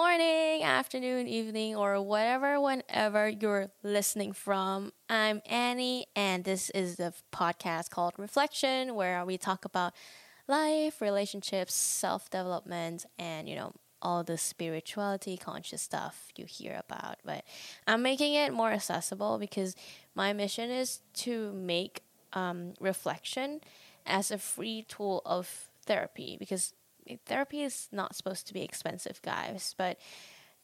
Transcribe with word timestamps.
morning, 0.00 0.62
afternoon, 0.62 1.28
evening, 1.28 1.76
or 1.76 2.00
whatever, 2.00 2.58
whenever 2.58 3.28
you're 3.28 3.70
listening 3.82 4.32
from. 4.32 4.90
I'm 5.10 5.42
Annie, 5.44 6.06
and 6.16 6.42
this 6.42 6.70
is 6.70 6.96
the 6.96 7.12
podcast 7.34 7.90
called 7.90 8.14
Reflection, 8.16 8.94
where 8.94 9.22
we 9.26 9.36
talk 9.36 9.66
about 9.66 9.92
life, 10.48 11.02
relationships, 11.02 11.74
self 11.74 12.30
development, 12.30 13.04
and 13.18 13.46
you 13.46 13.54
know, 13.54 13.74
all 14.00 14.24
the 14.24 14.38
spirituality 14.38 15.36
conscious 15.36 15.82
stuff 15.82 16.28
you 16.34 16.46
hear 16.46 16.80
about. 16.88 17.16
But 17.22 17.44
I'm 17.86 18.00
making 18.00 18.32
it 18.32 18.54
more 18.54 18.70
accessible 18.70 19.36
because 19.36 19.76
my 20.14 20.32
mission 20.32 20.70
is 20.70 21.00
to 21.26 21.52
make 21.52 22.00
um, 22.32 22.72
reflection 22.80 23.60
as 24.06 24.30
a 24.30 24.38
free 24.38 24.86
tool 24.88 25.20
of 25.26 25.68
therapy 25.84 26.38
because 26.38 26.72
therapy 27.26 27.62
is 27.62 27.88
not 27.92 28.14
supposed 28.14 28.46
to 28.48 28.54
be 28.54 28.62
expensive, 28.62 29.20
guys, 29.22 29.74
but 29.76 29.98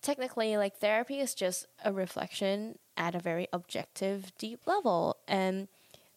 technically 0.03 0.57
like 0.57 0.79
therapy 0.79 1.19
is 1.19 1.35
just 1.35 1.67
a 1.85 1.93
reflection 1.93 2.79
at 2.97 3.15
a 3.15 3.19
very 3.19 3.49
objective 3.53 4.33
deep 4.39 4.61
level. 4.67 5.17
And 5.27 5.69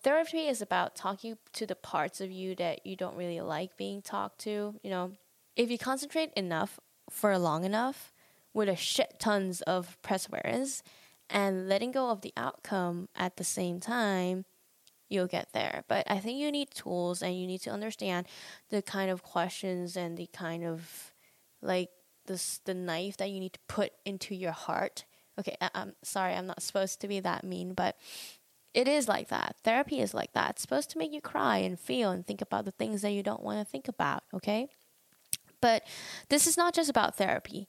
therapy 0.03 0.47
is 0.47 0.61
about 0.61 0.95
talking 0.95 1.37
to 1.53 1.65
the 1.65 1.75
parts 1.75 2.21
of 2.21 2.31
you 2.31 2.55
that 2.55 2.85
you 2.85 2.95
don't 2.95 3.15
really 3.15 3.41
like 3.41 3.77
being 3.77 4.01
talked 4.01 4.39
to 4.41 4.75
you 4.83 4.89
know. 4.89 5.11
If 5.55 5.69
you 5.69 5.77
concentrate 5.77 6.31
enough 6.33 6.79
for 7.09 7.37
long 7.37 7.65
enough 7.65 8.13
with 8.53 8.69
a 8.69 8.75
shit 8.75 9.15
tons 9.19 9.61
of 9.61 9.97
perseverance 10.01 10.83
and 11.29 11.67
letting 11.67 11.91
go 11.91 12.09
of 12.09 12.21
the 12.21 12.33
outcome 12.37 13.09
at 13.15 13.37
the 13.37 13.43
same 13.43 13.79
time 13.79 14.45
you'll 15.09 15.27
get 15.27 15.53
there. 15.53 15.83
But 15.87 16.09
I 16.09 16.19
think 16.19 16.39
you 16.39 16.51
need 16.51 16.71
tools 16.71 17.21
and 17.21 17.39
you 17.39 17.47
need 17.47 17.61
to 17.61 17.71
understand 17.71 18.27
the 18.69 18.81
kind 18.81 19.11
of 19.11 19.23
questions 19.23 19.97
and 19.97 20.17
the 20.17 20.27
kind 20.27 20.63
of 20.63 21.13
like 21.61 21.89
this 22.25 22.59
the 22.65 22.73
knife 22.73 23.17
that 23.17 23.29
you 23.29 23.39
need 23.39 23.53
to 23.53 23.59
put 23.67 23.91
into 24.05 24.35
your 24.35 24.51
heart. 24.51 25.05
Okay, 25.37 25.55
I, 25.59 25.69
I'm 25.73 25.93
sorry, 26.03 26.33
I'm 26.33 26.47
not 26.47 26.61
supposed 26.61 27.01
to 27.01 27.07
be 27.07 27.19
that 27.19 27.43
mean, 27.43 27.73
but 27.73 27.97
it 28.73 28.87
is 28.87 29.07
like 29.07 29.29
that. 29.29 29.55
Therapy 29.63 29.99
is 29.99 30.13
like 30.13 30.33
that. 30.33 30.51
It's 30.51 30.61
supposed 30.61 30.91
to 30.91 30.97
make 30.97 31.11
you 31.11 31.21
cry 31.21 31.57
and 31.57 31.79
feel 31.79 32.11
and 32.11 32.25
think 32.25 32.41
about 32.41 32.65
the 32.65 32.71
things 32.71 33.01
that 33.01 33.11
you 33.11 33.23
don't 33.23 33.41
want 33.41 33.59
to 33.59 33.69
think 33.69 33.87
about, 33.87 34.23
okay? 34.33 34.67
But 35.61 35.83
this 36.29 36.47
is 36.47 36.55
not 36.55 36.73
just 36.73 36.89
about 36.89 37.17
therapy. 37.17 37.67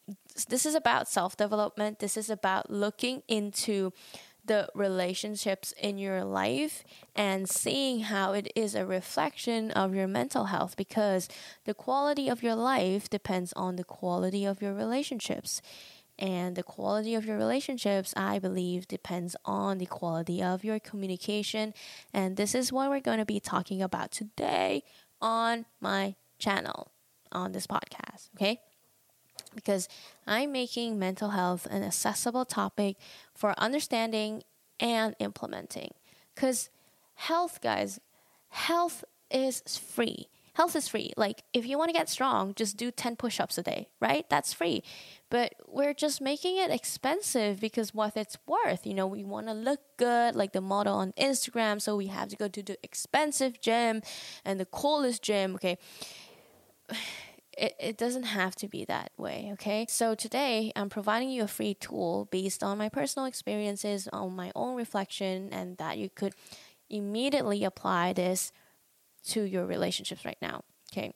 This 0.48 0.64
is 0.66 0.74
about 0.74 1.08
self 1.08 1.36
development. 1.36 1.98
This 1.98 2.16
is 2.16 2.30
about 2.30 2.70
looking 2.70 3.22
into 3.28 3.92
the 4.44 4.68
relationships 4.74 5.72
in 5.80 5.98
your 5.98 6.24
life 6.24 6.84
and 7.14 7.48
seeing 7.48 8.00
how 8.00 8.32
it 8.32 8.50
is 8.54 8.74
a 8.74 8.86
reflection 8.86 9.70
of 9.72 9.94
your 9.94 10.06
mental 10.06 10.46
health 10.46 10.76
because 10.76 11.28
the 11.64 11.74
quality 11.74 12.28
of 12.28 12.42
your 12.42 12.54
life 12.54 13.08
depends 13.08 13.52
on 13.54 13.76
the 13.76 13.84
quality 13.84 14.44
of 14.44 14.62
your 14.62 14.74
relationships. 14.74 15.60
And 16.18 16.54
the 16.54 16.62
quality 16.62 17.14
of 17.14 17.24
your 17.24 17.38
relationships, 17.38 18.12
I 18.14 18.38
believe, 18.38 18.86
depends 18.86 19.36
on 19.46 19.78
the 19.78 19.86
quality 19.86 20.42
of 20.42 20.62
your 20.62 20.78
communication. 20.78 21.72
And 22.12 22.36
this 22.36 22.54
is 22.54 22.70
what 22.70 22.90
we're 22.90 23.00
going 23.00 23.20
to 23.20 23.24
be 23.24 23.40
talking 23.40 23.80
about 23.80 24.12
today 24.12 24.82
on 25.22 25.64
my 25.80 26.16
channel, 26.38 26.92
on 27.32 27.52
this 27.52 27.66
podcast. 27.66 28.28
Okay 28.36 28.60
because 29.54 29.88
I'm 30.26 30.52
making 30.52 30.98
mental 30.98 31.30
health 31.30 31.66
an 31.70 31.82
accessible 31.82 32.44
topic 32.44 32.96
for 33.34 33.54
understanding 33.58 34.42
and 34.78 35.14
implementing. 35.18 35.92
Because 36.34 36.70
health, 37.14 37.60
guys, 37.60 38.00
health 38.48 39.04
is 39.30 39.62
free. 39.78 40.28
Health 40.54 40.74
is 40.74 40.88
free. 40.88 41.12
Like, 41.16 41.44
if 41.52 41.64
you 41.64 41.78
want 41.78 41.90
to 41.90 41.92
get 41.92 42.08
strong, 42.08 42.54
just 42.54 42.76
do 42.76 42.90
10 42.90 43.16
push 43.16 43.38
ups 43.38 43.56
a 43.56 43.62
day, 43.62 43.88
right? 44.00 44.28
That's 44.28 44.52
free. 44.52 44.82
But 45.30 45.54
we're 45.66 45.94
just 45.94 46.20
making 46.20 46.58
it 46.58 46.70
expensive 46.70 47.60
because 47.60 47.94
what 47.94 48.16
it's 48.16 48.36
worth. 48.46 48.84
You 48.84 48.94
know, 48.94 49.06
we 49.06 49.22
want 49.22 49.46
to 49.46 49.54
look 49.54 49.80
good, 49.96 50.34
like 50.34 50.52
the 50.52 50.60
model 50.60 50.96
on 50.96 51.12
Instagram, 51.12 51.80
so 51.80 51.96
we 51.96 52.08
have 52.08 52.28
to 52.28 52.36
go 52.36 52.48
to 52.48 52.62
the 52.62 52.76
expensive 52.82 53.60
gym 53.60 54.02
and 54.44 54.58
the 54.58 54.66
coolest 54.66 55.22
gym. 55.22 55.54
Okay 55.54 55.78
it, 57.60 57.74
it 57.78 57.98
doesn't 57.98 58.22
have 58.22 58.56
to 58.56 58.68
be 58.68 58.86
that 58.86 59.12
way, 59.18 59.50
okay? 59.52 59.84
So 59.88 60.14
today 60.14 60.72
I'm 60.74 60.88
providing 60.88 61.28
you 61.28 61.42
a 61.42 61.48
free 61.48 61.74
tool 61.74 62.26
based 62.30 62.62
on 62.62 62.78
my 62.78 62.88
personal 62.88 63.26
experiences, 63.26 64.08
on 64.12 64.34
my 64.34 64.50
own 64.56 64.76
reflection, 64.76 65.50
and 65.52 65.76
that 65.76 65.98
you 65.98 66.08
could 66.08 66.32
immediately 66.88 67.62
apply 67.62 68.14
this 68.14 68.50
to 69.28 69.42
your 69.42 69.66
relationships 69.66 70.24
right 70.24 70.38
now, 70.40 70.64
okay? 70.90 71.12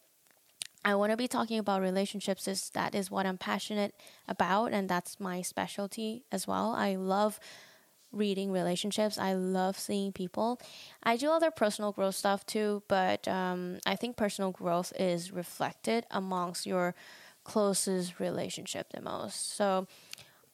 I 0.84 0.94
want 0.96 1.12
to 1.12 1.16
be 1.16 1.28
talking 1.28 1.58
about 1.58 1.80
relationships 1.80 2.46
is 2.46 2.68
that 2.74 2.94
is 2.94 3.10
what 3.10 3.24
I'm 3.24 3.38
passionate 3.38 3.94
about 4.28 4.74
and 4.74 4.86
that's 4.86 5.18
my 5.18 5.40
specialty 5.40 6.24
as 6.30 6.46
well. 6.46 6.74
I 6.74 6.96
love 6.96 7.40
reading 8.14 8.50
relationships. 8.50 9.18
I 9.18 9.34
love 9.34 9.78
seeing 9.78 10.12
people. 10.12 10.60
I 11.02 11.16
do 11.16 11.30
other 11.30 11.50
personal 11.50 11.92
growth 11.92 12.14
stuff 12.14 12.46
too, 12.46 12.82
but 12.88 13.26
um, 13.28 13.78
I 13.86 13.96
think 13.96 14.16
personal 14.16 14.50
growth 14.50 14.92
is 14.98 15.32
reflected 15.32 16.06
amongst 16.10 16.66
your 16.66 16.94
closest 17.44 18.18
relationship 18.18 18.92
the 18.92 19.00
most. 19.00 19.56
So, 19.56 19.86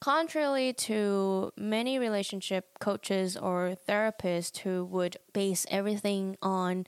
contrary 0.00 0.72
to 0.72 1.52
many 1.56 1.98
relationship 1.98 2.78
coaches 2.80 3.36
or 3.36 3.76
therapists 3.88 4.58
who 4.58 4.84
would 4.84 5.16
base 5.32 5.66
everything 5.70 6.36
on 6.42 6.86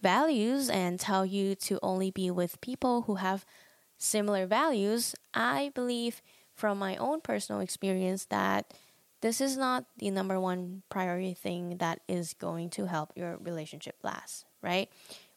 values 0.00 0.68
and 0.68 0.98
tell 0.98 1.24
you 1.24 1.54
to 1.54 1.78
only 1.82 2.10
be 2.10 2.30
with 2.30 2.60
people 2.60 3.02
who 3.02 3.16
have 3.16 3.44
similar 3.98 4.46
values, 4.46 5.14
I 5.32 5.70
believe 5.74 6.22
from 6.54 6.78
my 6.78 6.96
own 6.96 7.20
personal 7.20 7.60
experience 7.60 8.26
that 8.26 8.72
this 9.22 9.40
is 9.40 9.56
not 9.56 9.86
the 9.96 10.10
number 10.10 10.38
one 10.38 10.82
priority 10.90 11.32
thing 11.32 11.78
that 11.78 12.00
is 12.08 12.34
going 12.34 12.70
to 12.70 12.86
help 12.86 13.12
your 13.16 13.38
relationship 13.38 13.96
last, 14.02 14.44
right? 14.62 14.90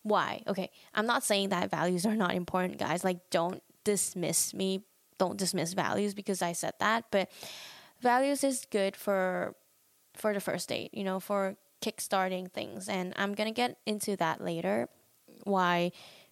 Why? 0.03 0.43
Okay, 0.47 0.69
I'm 0.93 1.05
not 1.05 1.23
saying 1.23 1.49
that 1.49 1.71
values 1.71 2.05
are 2.05 2.15
not 2.15 2.33
important, 2.33 2.77
guys. 2.77 3.03
Like, 3.03 3.29
don't 3.29 3.63
dismiss 3.83 4.53
me. 4.53 4.83
Don't 5.17 5.37
dismiss 5.37 5.73
values 5.73 6.13
because 6.13 6.41
I 6.41 6.51
said 6.51 6.73
that, 6.79 7.05
but 7.09 7.31
values 8.01 8.43
is 8.43 8.67
good 8.69 8.95
for 8.95 9.55
for 10.13 10.33
the 10.33 10.41
first 10.41 10.69
date, 10.69 10.93
you 10.93 11.03
know, 11.03 11.19
for 11.19 11.55
kickstarting 11.81 12.51
things. 12.51 12.89
And 12.89 13.13
I'm 13.15 13.33
to 13.35 13.51
get 13.51 13.77
into 13.85 14.15
that 14.17 14.43
later 14.43 14.89
why 15.43 15.91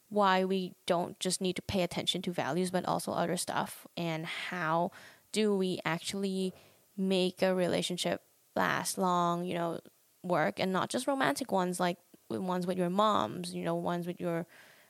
why 0.09 0.43
we 0.43 0.73
don't 0.85 1.19
just 1.19 1.41
need 1.41 1.55
to 1.55 1.61
pay 1.61 1.81
attention 1.81 2.21
to 2.21 2.31
values 2.31 2.69
but 2.69 2.85
also 2.85 3.11
other 3.11 3.35
stuff 3.35 3.87
and 3.97 4.25
how 4.25 4.91
do 5.31 5.55
we 5.55 5.79
actually 5.85 6.53
make 6.97 7.41
a 7.41 7.53
relationship 7.53 8.21
last 8.55 8.97
long, 8.97 9.45
you 9.45 9.55
know, 9.55 9.79
work 10.23 10.59
and 10.59 10.71
not 10.71 10.89
just 10.89 11.07
romantic 11.07 11.51
ones 11.51 11.79
like 11.79 11.97
ones 12.29 12.65
with 12.65 12.77
your 12.77 12.89
moms, 12.89 13.53
you 13.53 13.63
know, 13.63 13.75
ones 13.75 14.07
with 14.07 14.19
your 14.19 14.45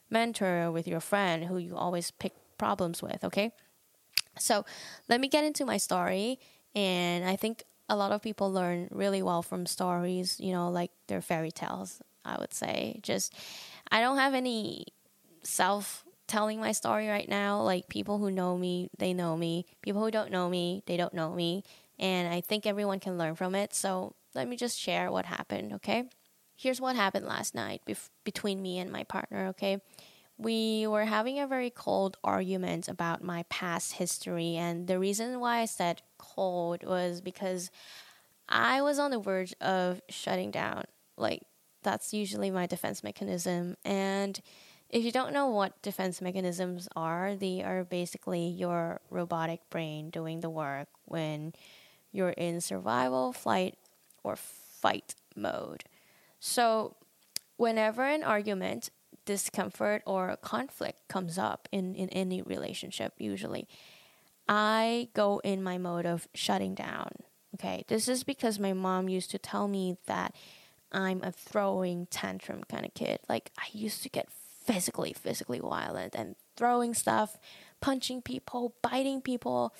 mentor, 0.09 0.71
with 0.71 0.87
your 0.87 0.99
friend 0.99 1.45
who 1.45 1.57
you 1.57 1.75
always 1.75 2.11
pick 2.11 2.33
problems 2.57 3.01
with, 3.01 3.23
okay? 3.23 3.51
So, 4.37 4.65
let 5.09 5.19
me 5.21 5.27
get 5.27 5.43
into 5.43 5.65
my 5.65 5.77
story 5.77 6.39
and 6.75 7.25
I 7.25 7.35
think 7.35 7.63
a 7.89 7.95
lot 7.95 8.11
of 8.11 8.21
people 8.21 8.51
learn 8.51 8.87
really 8.91 9.21
well 9.21 9.41
from 9.41 9.65
stories, 9.65 10.39
you 10.39 10.51
know, 10.51 10.69
like 10.69 10.91
they're 11.07 11.21
fairy 11.21 11.51
tales, 11.51 12.01
I 12.23 12.37
would 12.39 12.53
say. 12.53 12.99
Just 13.03 13.33
I 13.91 14.01
don't 14.01 14.17
have 14.17 14.33
any 14.33 14.87
self 15.43 16.05
telling 16.27 16.59
my 16.59 16.71
story 16.71 17.07
right 17.09 17.27
now. 17.27 17.61
Like 17.61 17.89
people 17.89 18.17
who 18.17 18.31
know 18.31 18.57
me, 18.57 18.89
they 18.97 19.13
know 19.13 19.35
me. 19.35 19.65
People 19.81 20.01
who 20.03 20.11
don't 20.11 20.31
know 20.31 20.49
me, 20.49 20.81
they 20.85 20.97
don't 20.97 21.13
know 21.13 21.33
me 21.33 21.63
and 21.99 22.33
I 22.33 22.41
think 22.41 22.65
everyone 22.65 22.99
can 22.99 23.17
learn 23.17 23.35
from 23.35 23.55
it. 23.55 23.73
So 23.73 24.15
let 24.35 24.47
me 24.47 24.55
just 24.55 24.79
share 24.79 25.11
what 25.11 25.25
happened, 25.25 25.73
okay? 25.73 26.05
Here's 26.55 26.81
what 26.81 26.95
happened 26.95 27.25
last 27.25 27.55
night 27.55 27.81
bef- 27.87 28.09
between 28.23 28.61
me 28.61 28.79
and 28.79 28.91
my 28.91 29.03
partner, 29.03 29.47
okay? 29.47 29.81
We 30.37 30.87
were 30.87 31.05
having 31.05 31.39
a 31.39 31.47
very 31.47 31.69
cold 31.69 32.17
argument 32.23 32.87
about 32.87 33.23
my 33.23 33.43
past 33.49 33.93
history, 33.93 34.55
and 34.55 34.87
the 34.87 34.99
reason 34.99 35.39
why 35.39 35.59
I 35.59 35.65
said 35.65 36.01
cold 36.17 36.83
was 36.83 37.21
because 37.21 37.69
I 38.49 38.81
was 38.81 38.99
on 38.99 39.11
the 39.11 39.19
verge 39.19 39.53
of 39.61 40.01
shutting 40.09 40.51
down. 40.51 40.85
Like, 41.17 41.41
that's 41.83 42.13
usually 42.13 42.51
my 42.51 42.65
defense 42.65 43.03
mechanism. 43.03 43.75
And 43.85 44.39
if 44.89 45.03
you 45.03 45.11
don't 45.11 45.33
know 45.33 45.47
what 45.47 45.81
defense 45.81 46.21
mechanisms 46.21 46.87
are, 46.95 47.35
they 47.35 47.63
are 47.63 47.83
basically 47.83 48.47
your 48.47 49.01
robotic 49.09 49.61
brain 49.69 50.09
doing 50.09 50.39
the 50.41 50.49
work 50.49 50.87
when 51.05 51.53
you're 52.13 52.29
in 52.29 52.61
survival, 52.61 53.33
flight, 53.33 53.75
or 54.23 54.37
fight 54.37 55.15
mode. 55.35 55.83
So, 56.39 56.95
whenever 57.57 58.03
an 58.03 58.23
argument, 58.23 58.89
discomfort, 59.25 60.03
or 60.05 60.37
conflict 60.41 61.07
comes 61.09 61.37
up 61.37 61.67
in, 61.71 61.95
in 61.95 62.09
any 62.09 62.41
relationship, 62.41 63.13
usually, 63.17 63.67
I 64.47 65.09
go 65.13 65.39
in 65.43 65.63
my 65.63 65.77
mode 65.77 66.05
of 66.05 66.27
shutting 66.33 66.75
down. 66.75 67.11
Okay, 67.55 67.83
this 67.87 68.07
is 68.07 68.23
because 68.23 68.59
my 68.59 68.73
mom 68.73 69.09
used 69.09 69.31
to 69.31 69.37
tell 69.37 69.67
me 69.67 69.97
that 70.07 70.35
I'm 70.91 71.21
a 71.23 71.31
throwing 71.31 72.07
tantrum 72.07 72.63
kind 72.69 72.85
of 72.85 72.93
kid. 72.93 73.19
Like, 73.27 73.51
I 73.57 73.65
used 73.73 74.03
to 74.03 74.09
get 74.09 74.29
physically, 74.65 75.13
physically 75.13 75.59
violent 75.59 76.15
and 76.15 76.35
throwing 76.55 76.93
stuff, 76.93 77.37
punching 77.81 78.21
people, 78.21 78.75
biting 78.81 79.21
people. 79.21 79.73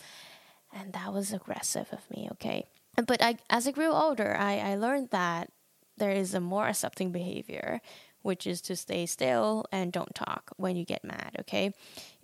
And 0.74 0.94
that 0.94 1.14
was 1.14 1.32
aggressive 1.32 1.88
of 1.92 2.10
me, 2.10 2.28
okay? 2.34 2.66
But 2.96 3.22
I, 3.22 3.38
as 3.50 3.68
I 3.68 3.72
grew 3.72 3.92
older, 3.92 4.36
I, 4.38 4.60
I 4.60 4.76
learned 4.76 5.10
that 5.12 5.52
there 5.98 6.12
is 6.12 6.34
a 6.34 6.40
more 6.40 6.68
accepting 6.68 7.12
behavior, 7.12 7.80
which 8.22 8.48
is 8.48 8.62
to 8.62 8.76
stay 8.76 9.06
still 9.06 9.66
and 9.72 9.92
don't 9.92 10.16
talk 10.16 10.52
when 10.58 10.76
you 10.76 10.86
get 10.86 11.04
mad, 11.04 11.36
okay? 11.42 11.74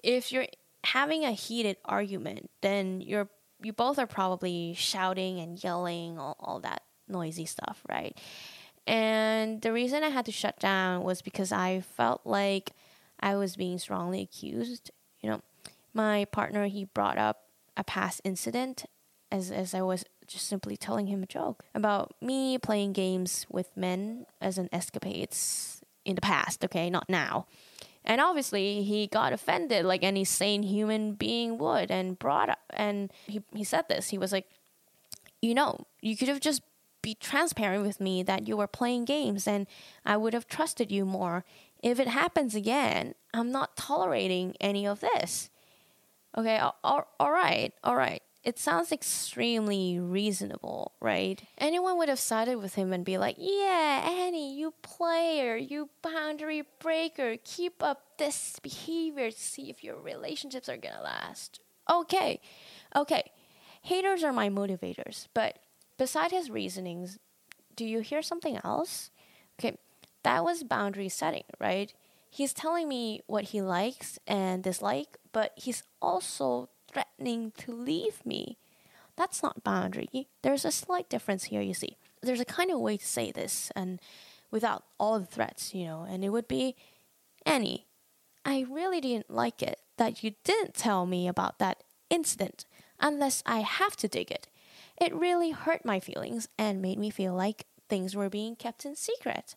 If 0.04 0.32
you're 0.32 0.48
having 0.84 1.26
a 1.26 1.32
heated 1.32 1.78
argument, 1.86 2.50
then 2.62 3.02
you're 3.02 3.30
you 3.62 3.74
both 3.74 4.00
are 4.00 4.08
probably 4.08 4.74
shouting 4.74 5.40
and 5.40 5.62
yelling 5.62 6.18
all, 6.18 6.38
all 6.40 6.60
that 6.62 6.82
noisy 7.10 7.46
stuff, 7.46 7.82
right? 7.90 8.18
And 8.88 9.62
the 9.62 9.74
reason 9.74 10.04
I 10.04 10.10
had 10.10 10.26
to 10.28 10.32
shut 10.32 10.60
down 10.60 11.04
was 11.04 11.22
because 11.22 11.52
I 11.52 11.82
felt 11.82 12.22
like 12.24 12.72
I 13.20 13.36
was 13.36 13.58
being 13.58 13.78
strongly 13.78 14.22
accused. 14.22 14.92
You 15.20 15.30
know, 15.30 15.42
my 15.94 16.26
partner 16.26 16.68
he 16.68 16.86
brought 16.86 17.18
up 17.18 17.49
a 17.80 17.84
past 17.84 18.22
incident 18.24 18.86
as 19.32 19.50
as 19.50 19.74
I 19.74 19.82
was 19.82 20.04
just 20.28 20.48
simply 20.48 20.78
telling 20.78 21.08
him 21.08 21.24
a 21.24 21.26
joke 21.26 21.64
about 21.74 22.14
me 22.22 22.58
playing 22.60 22.94
games 22.94 23.48
with 23.50 23.76
men 23.76 24.26
as 24.40 24.60
an 24.60 24.70
escapades 24.72 25.82
in 26.06 26.16
the 26.16 26.22
past, 26.22 26.64
okay, 26.66 26.90
not 26.90 27.10
now. 27.10 27.48
And 28.06 28.22
obviously, 28.22 28.84
he 28.84 29.08
got 29.08 29.34
offended 29.34 29.86
like 29.86 30.04
any 30.04 30.24
sane 30.24 30.64
human 30.64 31.14
being 31.14 31.58
would 31.58 31.92
and 31.92 32.18
brought 32.18 32.50
up, 32.50 32.60
and 32.72 33.12
he, 33.28 33.42
he 33.54 33.64
said 33.64 33.86
this. 33.90 34.10
He 34.10 34.18
was 34.18 34.32
like, 34.32 34.48
You 35.42 35.56
know, 35.56 35.86
you 36.02 36.16
could 36.18 36.28
have 36.28 36.40
just 36.40 36.62
be 37.02 37.16
transparent 37.16 37.86
with 37.86 38.00
me 38.00 38.24
that 38.24 38.48
you 38.48 38.58
were 38.58 38.68
playing 38.68 39.06
games 39.06 39.48
and 39.48 39.68
I 40.06 40.18
would 40.18 40.34
have 40.34 40.48
trusted 40.48 40.92
you 40.92 41.06
more. 41.06 41.46
If 41.82 41.98
it 41.98 42.10
happens 42.10 42.56
again, 42.56 43.16
I'm 43.34 43.54
not 43.54 43.78
tolerating 43.78 44.56
any 44.60 44.86
of 44.86 45.00
this. 45.00 45.50
Okay, 46.38 46.58
all, 46.58 47.08
all 47.20 47.32
right, 47.32 47.74
all 47.84 47.96
right 47.96 48.22
it 48.44 48.58
sounds 48.58 48.92
extremely 48.92 50.00
reasonable, 50.00 50.94
right? 51.02 51.42
Anyone 51.58 51.98
would 51.98 52.10
have 52.10 52.20
sided 52.20 52.58
with 52.58 52.76
him 52.76 52.94
and 52.94 53.04
be 53.04 53.18
like, 53.18 53.36
Yeah, 53.38 54.10
Annie, 54.10 54.56
you 54.56 54.74
player, 54.82 55.58
you 55.58 55.90
boundary 56.02 56.64
breaker, 56.80 57.36
keep 57.44 57.84
up 57.84 58.18
this 58.18 58.58
behavior 58.62 59.32
to 59.32 59.38
see 59.38 59.70
if 59.70 59.84
your 59.84 59.98
relationships 59.98 60.70
are 60.70 60.78
gonna 60.78 61.02
last. 61.04 61.60
Okay, 61.90 62.40
okay. 62.96 63.32
Haters 63.82 64.24
are 64.24 64.34
my 64.34 64.50
motivators, 64.50 65.28
but 65.34 65.60
beside 65.98 66.32
his 66.32 66.50
reasonings, 66.50 67.18
do 67.76 67.86
you 67.86 68.00
hear 68.00 68.22
something 68.22 68.60
else? 68.64 69.10
Okay, 69.60 69.78
that 70.24 70.44
was 70.44 70.64
boundary 70.64 71.10
setting, 71.10 71.44
right? 71.60 71.94
He's 72.30 72.54
telling 72.54 72.88
me 72.88 73.22
what 73.28 73.46
he 73.46 73.62
likes 73.62 74.20
and 74.28 74.64
dislike, 74.64 75.18
but 75.32 75.54
he's 75.56 75.84
also 76.02 76.70
threatening 76.92 77.52
to 77.58 77.74
leave 77.74 78.26
me. 78.26 78.58
That's 79.16 79.44
not 79.44 79.64
boundary. 79.64 80.28
There's 80.42 80.64
a 80.64 80.72
slight 80.72 81.10
difference 81.10 81.46
here, 81.46 81.62
you 81.62 81.74
see. 81.74 81.98
There's 82.22 82.40
a 82.40 82.46
kind 82.46 82.72
of 82.72 82.80
way 82.80 82.98
to 82.98 83.06
say 83.06 83.32
this, 83.32 83.72
and 83.76 84.00
without 84.52 84.84
all 85.00 85.20
the 85.20 85.26
threats, 85.26 85.74
you 85.74 85.86
know, 85.86 86.06
and 86.10 86.24
it 86.24 86.30
would 86.30 86.48
be 86.48 86.76
Annie, 87.46 87.88
I 88.46 88.66
really 88.70 89.02
didn't 89.02 89.30
like 89.30 89.62
it 89.62 89.80
that 89.98 90.24
you 90.24 90.36
didn't 90.44 90.74
tell 90.74 91.06
me 91.06 91.28
about 91.28 91.60
that 91.60 91.84
incident 92.10 92.66
unless 93.00 93.44
I 93.46 93.60
have 93.60 93.96
to 93.98 94.08
dig 94.08 94.32
it. 94.32 94.48
It 95.00 95.16
really 95.16 95.52
hurt 95.52 95.86
my 95.86 96.00
feelings 96.00 96.50
and 96.58 96.82
made 96.82 97.00
me 97.00 97.10
feel 97.10 97.34
like 97.34 97.66
things 97.88 98.16
were 98.16 98.30
being 98.30 98.56
kept 98.56 98.86
in 98.86 98.96
secret. 98.96 99.56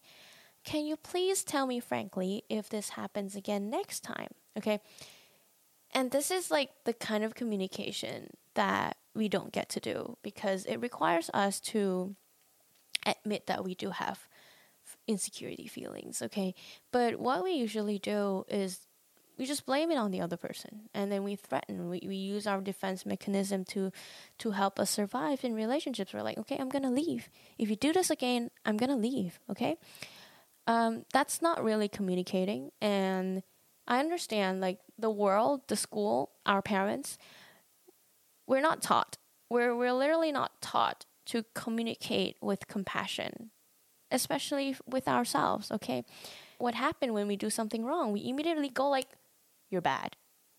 Can 0.65 0.85
you 0.87 0.97
please 0.97 1.43
tell 1.43 1.67
me 1.67 1.81
frankly 1.81 2.45
if 2.49 2.69
this 2.69 2.91
happens 2.91 3.35
again 3.35 3.71
next 3.71 4.01
time? 4.01 4.29
Okay. 4.57 4.81
And 5.95 6.11
this 6.11 6.31
is 6.31 6.51
like 6.51 6.71
the 6.85 6.93
kind 6.95 7.25
of 7.25 7.35
communication 7.35 8.31
that 8.55 8.97
we 9.15 9.29
don't 9.29 9.53
get 9.53 9.69
to 9.71 9.81
do 9.81 10.17
because 10.23 10.65
it 10.65 10.77
requires 10.79 11.31
us 11.35 11.61
to 11.61 12.15
admit 13.05 13.47
that 13.47 13.65
we 13.65 13.75
do 13.75 13.91
have 13.91 14.27
insecurity 15.07 15.67
feelings, 15.67 16.23
okay? 16.23 16.55
But 16.91 17.19
what 17.19 17.43
we 17.43 17.53
usually 17.53 17.99
do 17.99 18.45
is 18.49 18.87
we 19.39 19.47
just 19.47 19.67
blame 19.67 19.91
it 19.91 19.97
on 19.97 20.11
the 20.11 20.21
other 20.21 20.37
person 20.37 20.89
and 20.95 21.11
then 21.11 21.25
we 21.25 21.37
threaten 21.37 21.89
we, 21.89 22.01
we 22.07 22.17
use 22.17 22.47
our 22.47 22.61
defense 22.61 23.05
mechanism 23.07 23.65
to 23.65 23.91
to 24.39 24.51
help 24.53 24.79
us 24.79 24.91
survive 24.91 25.43
in 25.43 25.55
relationships 25.55 26.13
we're 26.13 26.23
like 26.23 26.39
okay 26.39 26.57
i'm 26.59 26.69
gonna 26.69 26.91
leave 26.91 27.29
if 27.59 27.71
you 27.71 27.75
do 27.75 27.93
this 27.93 28.11
again 28.11 28.51
i'm 28.65 28.77
gonna 28.77 28.97
leave 28.97 29.41
okay 29.51 29.77
um, 30.67 31.05
that's 31.13 31.43
not 31.43 31.63
really 31.63 31.89
communicating 31.89 32.71
and 32.81 33.43
I 33.87 33.99
understand 33.99 34.61
like 34.61 34.79
the 34.99 35.11
world, 35.11 35.63
the 35.69 35.77
school, 35.77 36.31
our 36.47 36.63
parents, 36.63 37.19
we're 38.47 38.61
not 38.61 38.83
taught. 38.83 39.19
We're 39.51 39.75
we're 39.77 39.93
literally 39.93 40.33
not 40.33 40.61
taught 40.61 41.05
to 41.27 41.45
communicate 41.55 42.37
with 42.41 42.69
compassion, 42.69 43.51
especially 44.11 44.77
with 44.87 45.09
ourselves, 45.09 45.71
okay? 45.71 46.05
What 46.59 46.75
happened 46.75 47.15
when 47.15 47.27
we 47.27 47.37
do 47.37 47.51
something 47.51 47.85
wrong? 47.85 48.13
We 48.13 48.29
immediately 48.29 48.69
go 48.69 48.89
like 48.89 49.09
you're 49.71 49.81
bad. 49.81 50.17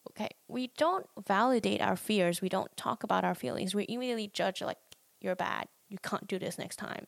Okay? 0.10 0.30
We 0.48 0.72
don't 0.78 1.08
validate 1.26 1.82
our 1.82 1.96
fears. 1.96 2.42
We 2.42 2.50
don't 2.50 2.76
talk 2.76 3.04
about 3.04 3.24
our 3.24 3.36
feelings. 3.36 3.74
We 3.74 3.86
immediately 3.88 4.30
judge 4.34 4.62
like 4.62 4.78
you're 5.22 5.36
bad. 5.36 5.68
You 5.88 5.98
can't 6.04 6.28
do 6.28 6.38
this 6.38 6.58
next 6.58 6.76
time. 6.76 7.08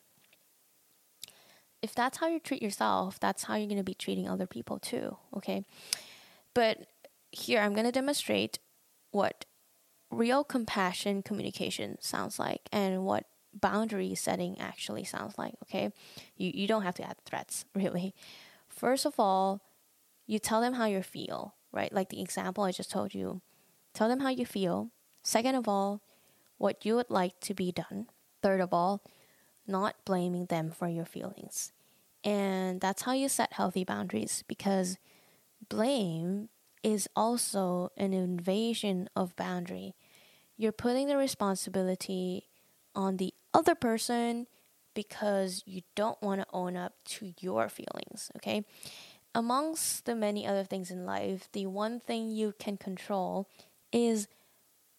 If 1.86 1.94
that's 1.94 2.18
how 2.18 2.26
you 2.26 2.40
treat 2.40 2.64
yourself, 2.64 3.20
that's 3.20 3.44
how 3.44 3.54
you're 3.54 3.68
going 3.68 3.78
to 3.78 3.84
be 3.84 3.94
treating 3.94 4.28
other 4.28 4.48
people 4.48 4.80
too, 4.80 5.18
okay? 5.38 5.64
But 6.56 6.88
here 7.32 7.60
I'm 7.62 7.74
going 7.76 7.86
to 7.86 7.92
demonstrate 7.92 8.58
what 9.12 9.46
real 10.10 10.44
compassion 10.44 11.22
communication 11.22 12.00
sounds 12.02 12.40
like 12.40 12.62
and 12.72 13.06
what 13.06 13.28
boundary 13.54 14.16
setting 14.16 14.60
actually 14.60 15.04
sounds 15.04 15.38
like, 15.38 15.54
okay? 15.62 15.92
You, 16.38 16.50
you 16.56 16.66
don't 16.66 16.82
have 16.82 16.96
to 16.96 17.04
add 17.08 17.18
threats, 17.24 17.66
really. 17.76 18.16
First 18.68 19.06
of 19.06 19.20
all, 19.20 19.62
you 20.26 20.40
tell 20.40 20.62
them 20.62 20.74
how 20.74 20.86
you 20.86 21.04
feel, 21.04 21.54
right? 21.72 21.94
Like 21.94 22.10
the 22.10 22.20
example 22.20 22.64
I 22.64 22.72
just 22.72 22.90
told 22.90 23.14
you. 23.14 23.42
Tell 23.94 24.10
them 24.10 24.22
how 24.22 24.30
you 24.30 24.48
feel. 24.48 24.90
Second 25.22 25.54
of 25.54 25.68
all, 25.68 26.02
what 26.58 26.84
you 26.84 26.96
would 26.96 27.12
like 27.12 27.40
to 27.42 27.54
be 27.54 27.72
done. 27.72 28.08
Third 28.42 28.60
of 28.60 28.74
all, 28.74 29.04
not 29.68 30.04
blaming 30.04 30.48
them 30.48 30.72
for 30.72 30.88
your 30.88 31.06
feelings. 31.06 31.72
And 32.26 32.82
that's 32.82 33.04
how 33.04 33.14
you 33.14 33.30
set 33.30 33.54
healthy 33.54 33.84
boundaries 33.84 34.44
because 34.48 34.98
blame 35.70 36.50
is 36.84 37.08
also 37.16 37.92
an 37.96 38.14
invasion 38.14 39.08
of 39.16 39.36
boundary. 39.36 39.96
You're 40.58 40.72
putting 40.72 41.08
the 41.08 41.18
responsibility 41.18 42.50
on 42.96 43.18
the 43.18 43.34
other 43.54 43.76
person 43.76 44.48
because 44.96 45.62
you 45.66 45.82
don't 45.96 46.22
want 46.22 46.42
to 46.42 46.48
own 46.52 46.76
up 46.76 46.94
to 47.06 47.34
your 47.40 47.70
feelings, 47.70 48.32
okay? 48.38 48.66
Amongst 49.36 50.06
the 50.06 50.16
many 50.16 50.48
other 50.48 50.64
things 50.64 50.90
in 50.90 51.06
life, 51.06 51.50
the 51.52 51.66
one 51.68 52.00
thing 52.00 52.32
you 52.32 52.54
can 52.58 52.78
control 52.78 53.50
is 53.92 54.28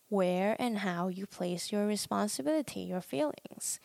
where 0.08 0.54
and 0.58 0.78
how 0.78 1.08
you 1.08 1.26
place 1.26 1.72
your 1.72 1.86
responsibility, 1.86 2.80
your 2.80 3.00
feelings. 3.00 3.80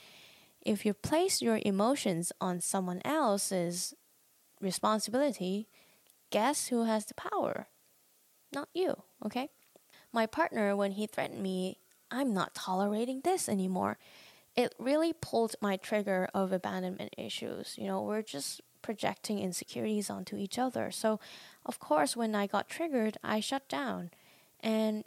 If 0.61 0.85
you 0.85 0.93
place 0.93 1.41
your 1.41 1.59
emotions 1.65 2.31
on 2.39 2.61
someone 2.61 3.01
else's 3.03 3.93
responsibility, 4.59 5.67
guess 6.29 6.67
who 6.67 6.85
has 6.85 7.05
the 7.05 7.15
power? 7.15 7.67
Not 8.53 8.69
you, 8.73 9.03
okay? 9.25 9.49
My 10.13 10.25
partner, 10.25 10.75
when 10.75 10.91
he 10.91 11.07
threatened 11.07 11.41
me, 11.41 11.77
I'm 12.11 12.33
not 12.33 12.53
tolerating 12.53 13.21
this 13.23 13.47
anymore. 13.47 13.97
It 14.55 14.75
really 14.77 15.13
pulled 15.13 15.55
my 15.61 15.77
trigger 15.77 16.29
of 16.33 16.51
abandonment 16.51 17.15
issues. 17.17 17.75
You 17.77 17.87
know, 17.87 18.01
we're 18.01 18.21
just 18.21 18.61
projecting 18.81 19.39
insecurities 19.39 20.09
onto 20.09 20.35
each 20.35 20.59
other. 20.59 20.91
So, 20.91 21.19
of 21.65 21.79
course, 21.79 22.17
when 22.17 22.35
I 22.35 22.47
got 22.47 22.67
triggered, 22.67 23.17
I 23.23 23.39
shut 23.39 23.67
down. 23.69 24.11
And 24.59 25.05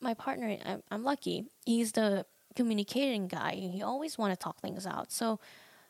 my 0.00 0.14
partner, 0.14 0.56
I'm, 0.90 1.04
lucky, 1.04 1.46
he's 1.64 1.92
the 1.92 2.26
communicating 2.56 3.28
guy. 3.28 3.54
He 3.54 3.82
always 3.82 4.18
want 4.18 4.32
to 4.32 4.36
talk 4.36 4.60
things 4.60 4.86
out. 4.86 5.12
So 5.12 5.38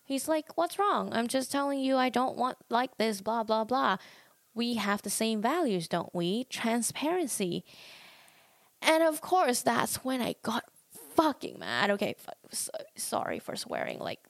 he's 0.05 0.29
like, 0.29 0.57
"What's 0.57 0.79
wrong? 0.79 1.13
I'm 1.13 1.29
just 1.29 1.51
telling 1.53 1.81
you 1.81 1.97
I 1.97 2.09
don't 2.09 2.37
want 2.37 2.59
like 2.69 2.97
this 2.99 3.21
blah 3.21 3.45
blah 3.45 3.65
blah." 3.65 3.97
we 4.55 4.75
have 4.75 5.03
the 5.03 5.11
same 5.11 5.41
values, 5.41 5.89
don't 5.89 6.15
we? 6.15 6.45
Transparency. 6.45 7.65
And 8.83 9.03
of 9.03 9.21
course, 9.21 9.63
that's 9.63 9.97
when 10.05 10.21
I 10.21 10.35
got 10.43 10.65
fucking 11.15 11.59
mad. 11.59 11.91
Okay, 11.91 12.17
sorry 12.97 13.39
for 13.39 13.55
swearing. 13.57 13.99
Like, 13.99 14.21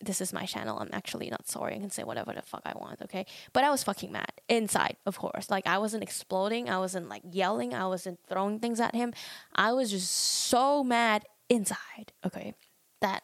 this 0.00 0.20
is 0.20 0.32
my 0.32 0.44
channel. 0.44 0.78
I'm 0.78 0.90
actually 0.92 1.28
not 1.28 1.48
sorry. 1.48 1.74
I 1.74 1.78
can 1.78 1.90
say 1.90 2.04
whatever 2.04 2.32
the 2.32 2.42
fuck 2.42 2.62
I 2.64 2.72
want, 2.78 3.02
okay? 3.02 3.26
But 3.52 3.64
I 3.64 3.70
was 3.70 3.82
fucking 3.82 4.12
mad 4.12 4.32
inside, 4.48 4.96
of 5.06 5.18
course. 5.18 5.50
Like, 5.50 5.66
I 5.66 5.78
wasn't 5.78 6.04
exploding. 6.04 6.70
I 6.70 6.78
wasn't 6.78 7.08
like 7.08 7.22
yelling. 7.30 7.74
I 7.74 7.86
wasn't 7.88 8.20
throwing 8.28 8.60
things 8.60 8.80
at 8.80 8.94
him. 8.94 9.12
I 9.54 9.72
was 9.72 9.90
just 9.90 10.10
so 10.10 10.84
mad 10.84 11.24
inside, 11.48 12.12
okay? 12.24 12.54
That 13.00 13.22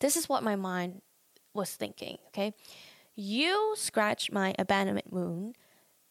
this 0.00 0.16
is 0.16 0.28
what 0.28 0.42
my 0.42 0.56
mind 0.56 1.02
was 1.52 1.70
thinking, 1.70 2.18
okay? 2.28 2.54
You 3.14 3.74
scratched 3.76 4.32
my 4.32 4.54
abandonment 4.58 5.12
wound 5.12 5.56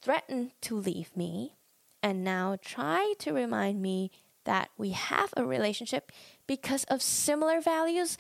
threatened 0.02 0.52
to 0.62 0.76
leave 0.76 1.16
me, 1.16 1.56
and 2.02 2.24
now 2.24 2.58
try 2.62 3.14
to 3.20 3.32
remind 3.32 3.82
me 3.82 4.12
that 4.44 4.70
we 4.78 4.90
have 4.90 5.34
a 5.38 5.46
relationship 5.46 6.12
because 6.48 6.84
of 6.86 7.02
similar 7.02 7.62
values. 7.62 8.18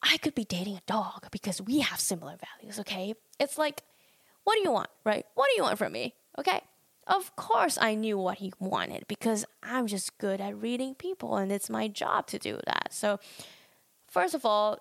I 0.00 0.16
could 0.18 0.34
be 0.34 0.44
dating 0.44 0.76
a 0.76 0.82
dog 0.86 1.26
because 1.32 1.60
we 1.60 1.80
have 1.80 1.98
similar 1.98 2.36
values, 2.36 2.78
okay? 2.80 3.14
It's 3.40 3.58
like, 3.58 3.82
what 4.44 4.54
do 4.54 4.62
you 4.62 4.70
want, 4.70 4.90
right? 5.04 5.26
What 5.34 5.48
do 5.50 5.56
you 5.56 5.62
want 5.62 5.78
from 5.78 5.92
me, 5.92 6.14
okay? 6.38 6.60
Of 7.06 7.34
course, 7.34 7.78
I 7.80 7.94
knew 7.94 8.16
what 8.16 8.38
he 8.38 8.52
wanted 8.58 9.04
because 9.08 9.44
I'm 9.62 9.86
just 9.86 10.18
good 10.18 10.40
at 10.40 10.60
reading 10.60 10.94
people 10.94 11.36
and 11.36 11.50
it's 11.50 11.68
my 11.68 11.88
job 11.88 12.26
to 12.28 12.38
do 12.38 12.60
that. 12.66 12.92
So, 12.92 13.18
first 14.08 14.34
of 14.34 14.46
all, 14.46 14.78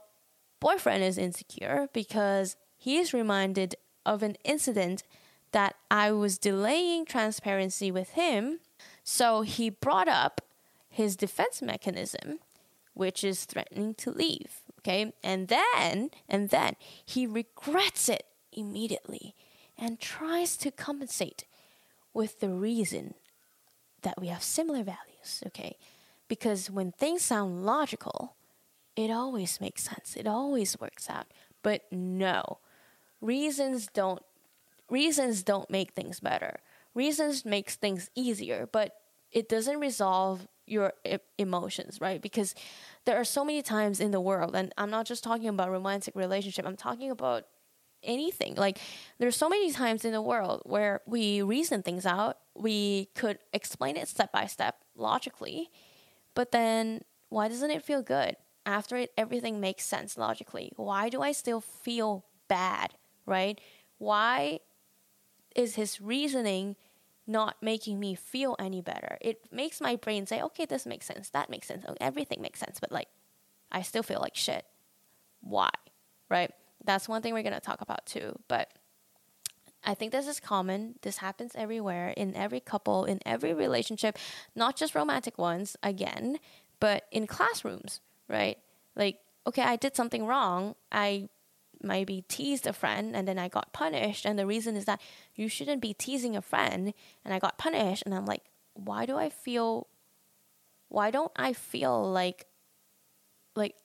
boyfriend 0.60 1.04
is 1.04 1.18
insecure 1.18 1.88
because 1.94 2.58
he 2.78 2.98
is 2.98 3.14
reminded 3.14 3.76
of 4.06 4.22
an 4.22 4.36
incident 4.44 5.04
that 5.52 5.76
I 5.90 6.12
was 6.12 6.38
delaying 6.38 7.06
transparency 7.06 7.92
with 7.92 8.12
him. 8.12 8.60
So, 9.04 9.42
he 9.42 9.70
brought 9.70 10.08
up 10.08 10.42
his 10.90 11.16
defense 11.16 11.62
mechanism, 11.62 12.40
which 12.94 13.24
is 13.24 13.46
threatening 13.46 13.96
to 13.96 14.12
leave. 14.12 14.62
Okay. 14.80 15.14
And 15.24 15.48
then, 15.48 16.10
and 16.28 16.50
then 16.50 16.76
he 17.06 17.26
regrets 17.26 18.10
it 18.10 18.26
immediately 18.52 19.36
and 19.78 20.00
tries 20.00 20.58
to 20.58 20.72
compensate 20.72 21.46
with 22.14 22.40
the 22.40 22.50
reason 22.50 23.14
that 24.02 24.20
we 24.20 24.28
have 24.28 24.44
similar 24.44 24.84
values. 24.84 25.44
Okay. 25.48 25.78
Because 26.28 26.72
when 26.72 26.92
things 26.92 27.24
sound 27.24 27.66
logical, 27.66 28.36
it 28.96 29.12
always 29.12 29.60
makes 29.60 29.84
sense. 29.84 30.16
It 30.16 30.28
always 30.28 30.80
works 30.80 31.10
out. 31.10 31.28
But 31.64 31.84
no, 31.92 32.60
reasons 33.20 33.88
don't 33.88 34.22
reasons 34.90 35.44
don't 35.44 35.70
make 35.70 35.94
things 35.94 36.20
better. 36.20 36.60
Reasons 36.94 37.46
makes 37.46 37.76
things 37.76 38.10
easier, 38.16 38.68
but 38.72 38.96
it 39.32 39.48
doesn't 39.48 39.80
resolve 39.80 40.48
your 40.66 40.94
emotions, 41.38 42.02
right? 42.02 42.22
Because 42.22 42.54
there 43.06 43.16
are 43.16 43.24
so 43.24 43.46
many 43.46 43.62
times 43.62 44.00
in 44.02 44.12
the 44.12 44.20
world, 44.20 44.56
and 44.56 44.74
I'm 44.78 44.90
not 44.90 45.06
just 45.06 45.24
talking 45.24 45.48
about 45.48 45.72
romantic 45.72 46.16
relationship. 46.16 46.66
I'm 46.66 46.76
talking 46.76 47.10
about 47.10 47.46
anything. 48.04 48.56
Like 48.56 48.80
there's 49.20 49.36
so 49.36 49.50
many 49.50 49.72
times 49.72 50.06
in 50.06 50.12
the 50.12 50.22
world 50.22 50.62
where 50.66 51.02
we 51.06 51.42
reason 51.42 51.84
things 51.84 52.06
out. 52.06 52.38
We 52.56 53.10
could 53.16 53.40
explain 53.54 53.98
it 53.98 54.08
step 54.08 54.32
by 54.32 54.46
step 54.46 54.76
logically, 54.96 55.70
but 56.34 56.52
then 56.52 57.02
why 57.30 57.48
doesn't 57.48 57.72
it 57.72 57.84
feel 57.84 58.02
good 58.02 58.36
after 58.66 58.98
it? 58.98 59.12
Everything 59.18 59.60
makes 59.60 59.84
sense 59.84 60.18
logically. 60.18 60.72
Why 60.76 61.10
do 61.10 61.22
I 61.22 61.32
still 61.32 61.62
feel 61.62 62.26
bad? 62.48 62.94
Right? 63.26 63.60
Why 63.98 64.60
is 65.56 65.76
his 65.76 66.02
reasoning? 66.02 66.76
not 67.28 67.56
making 67.62 68.00
me 68.00 68.16
feel 68.16 68.56
any 68.60 68.82
better. 68.82 69.18
It 69.22 69.46
makes 69.52 69.80
my 69.80 69.96
brain 69.96 70.26
say, 70.26 70.42
okay, 70.42 70.66
this 70.66 70.86
makes 70.86 71.06
sense, 71.06 71.30
that 71.30 71.50
makes 71.50 71.68
sense, 71.68 71.86
oh, 71.88 71.96
everything 72.02 72.42
makes 72.42 72.60
sense, 72.60 72.80
but 72.80 72.92
like, 72.92 73.08
I 73.72 73.84
still 73.84 74.04
feel 74.04 74.20
like 74.20 74.36
shit. 74.36 74.66
Why? 75.42 75.70
Right? 76.30 76.52
That's 76.84 77.08
one 77.08 77.22
thing 77.22 77.34
we're 77.34 77.44
going 77.44 77.54
to 77.54 77.60
talk 77.60 77.82
about 77.82 78.06
too. 78.06 78.38
But 78.48 78.70
I 79.84 79.94
think 79.94 80.12
this 80.12 80.28
is 80.28 80.40
common. 80.40 80.96
This 81.02 81.18
happens 81.18 81.54
everywhere, 81.56 82.10
in 82.10 82.36
every 82.36 82.60
couple, 82.60 83.06
in 83.06 83.20
every 83.26 83.54
relationship, 83.54 84.18
not 84.56 84.76
just 84.76 84.96
romantic 84.96 85.38
ones, 85.38 85.76
again, 85.82 86.38
but 86.80 87.06
in 87.12 87.28
classrooms, 87.28 88.00
right? 88.28 88.58
Like, 88.96 89.20
okay, 89.48 89.64
I 89.64 89.76
did 89.76 89.96
something 89.96 90.26
wrong. 90.26 90.76
I 90.92 91.30
maybe 91.82 92.24
teased 92.28 92.68
a 92.68 92.74
friend 92.74 93.16
and 93.16 93.28
then 93.28 93.40
I 93.40 93.48
got 93.48 93.74
punished. 93.74 94.26
And 94.26 94.38
the 94.38 94.46
reason 94.46 94.76
is 94.76 94.86
that 94.86 95.02
you 95.36 95.48
shouldn't 95.48 95.82
be 95.82 95.96
teasing 95.96 96.36
a 96.36 96.42
friend. 96.42 96.94
And 97.26 97.34
I 97.34 97.40
got 97.40 97.58
punished. 97.58 98.04
And 98.06 98.14
I'm 98.14 98.28
like, 98.28 98.44
why 98.74 99.08
do 99.08 99.18
I 99.18 99.30
feel, 99.30 99.88
why 100.90 101.10
don't 101.10 101.32
I 101.36 101.54
feel 101.54 102.04
like, 102.12 102.46
like, 103.56 103.76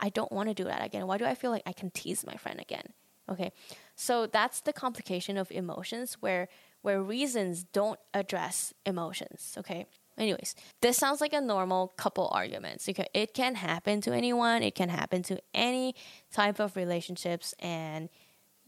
I 0.00 0.08
don't 0.10 0.32
want 0.32 0.48
to 0.48 0.54
do 0.54 0.64
that 0.64 0.84
again? 0.84 1.06
Why 1.06 1.18
do 1.18 1.24
I 1.24 1.34
feel 1.34 1.50
like 1.50 1.62
I 1.66 1.72
can 1.72 1.90
tease 1.90 2.24
my 2.26 2.34
friend 2.36 2.60
again? 2.60 2.92
Okay. 3.28 3.52
So 3.96 4.26
that's 4.26 4.60
the 4.60 4.72
complication 4.72 5.36
of 5.36 5.50
emotions 5.50 6.14
where, 6.20 6.48
where 6.82 7.02
reasons 7.02 7.64
don't 7.64 7.98
address 8.14 8.72
emotions. 8.84 9.54
Okay. 9.58 9.86
Anyways, 10.18 10.54
this 10.80 10.96
sounds 10.96 11.20
like 11.20 11.32
a 11.34 11.40
normal 11.40 11.88
couple 11.96 12.30
argument. 12.32 12.86
It 13.12 13.34
can 13.34 13.54
happen 13.54 14.00
to 14.02 14.12
anyone, 14.12 14.62
it 14.62 14.74
can 14.74 14.88
happen 14.88 15.22
to 15.24 15.38
any 15.52 15.94
type 16.32 16.58
of 16.58 16.74
relationships. 16.74 17.54
And 17.58 18.08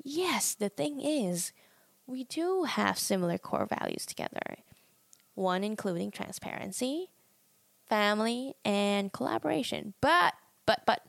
yes, 0.02 0.54
the 0.54 0.68
thing 0.68 1.00
is, 1.00 1.52
we 2.06 2.24
do 2.24 2.64
have 2.64 2.98
similar 2.98 3.38
core 3.38 3.66
values 3.66 4.04
together. 4.04 4.58
One 5.34 5.64
including 5.64 6.10
transparency, 6.10 7.10
family, 7.88 8.54
and 8.64 9.12
collaboration. 9.12 9.94
But, 10.00 10.34
but, 10.66 10.82
but, 10.84 11.02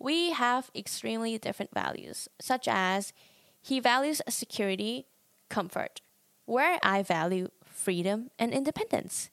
we 0.00 0.30
have 0.30 0.70
extremely 0.74 1.38
different 1.38 1.72
values, 1.74 2.28
such 2.40 2.66
as 2.66 3.12
he 3.60 3.78
values 3.78 4.22
security, 4.28 5.06
comfort, 5.48 6.00
where 6.46 6.78
I 6.82 7.02
value 7.02 7.48
freedom 7.64 8.30
and 8.38 8.52
independence. 8.52 9.30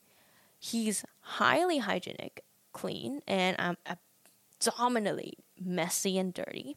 He's 0.60 1.06
highly 1.22 1.78
hygienic, 1.80 2.44
clean, 2.74 3.22
and 3.26 3.56
I'm 3.58 3.78
abdominally 3.88 5.36
messy 5.60 6.18
and 6.18 6.34
dirty. 6.34 6.76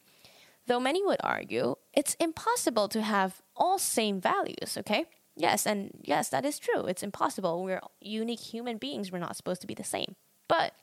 Though 0.67 0.79
many 0.79 1.03
would 1.03 1.19
argue 1.21 1.75
it's 1.93 2.15
impossible 2.15 2.87
to 2.89 3.01
have 3.01 3.41
all 3.57 3.77
same 3.77 4.21
values, 4.21 4.77
okay? 4.77 5.05
Yes, 5.35 5.65
and 5.65 5.91
yes, 6.01 6.29
that 6.29 6.45
is 6.45 6.59
true. 6.59 6.85
It's 6.85 7.03
impossible. 7.03 7.63
We're 7.63 7.81
unique 7.99 8.39
human 8.39 8.77
beings. 8.77 9.11
We're 9.11 9.19
not 9.19 9.35
supposed 9.35 9.61
to 9.61 9.67
be 9.67 9.73
the 9.73 9.83
same. 9.83 10.15
But 10.47 10.73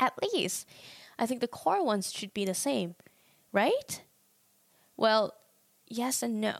at 0.00 0.14
least 0.22 0.66
I 1.18 1.26
think 1.26 1.40
the 1.40 1.48
core 1.48 1.84
ones 1.84 2.12
should 2.12 2.34
be 2.34 2.44
the 2.44 2.54
same, 2.54 2.94
right? 3.52 4.02
Well, 4.96 5.34
yes 5.86 6.22
and 6.22 6.40
no. 6.40 6.58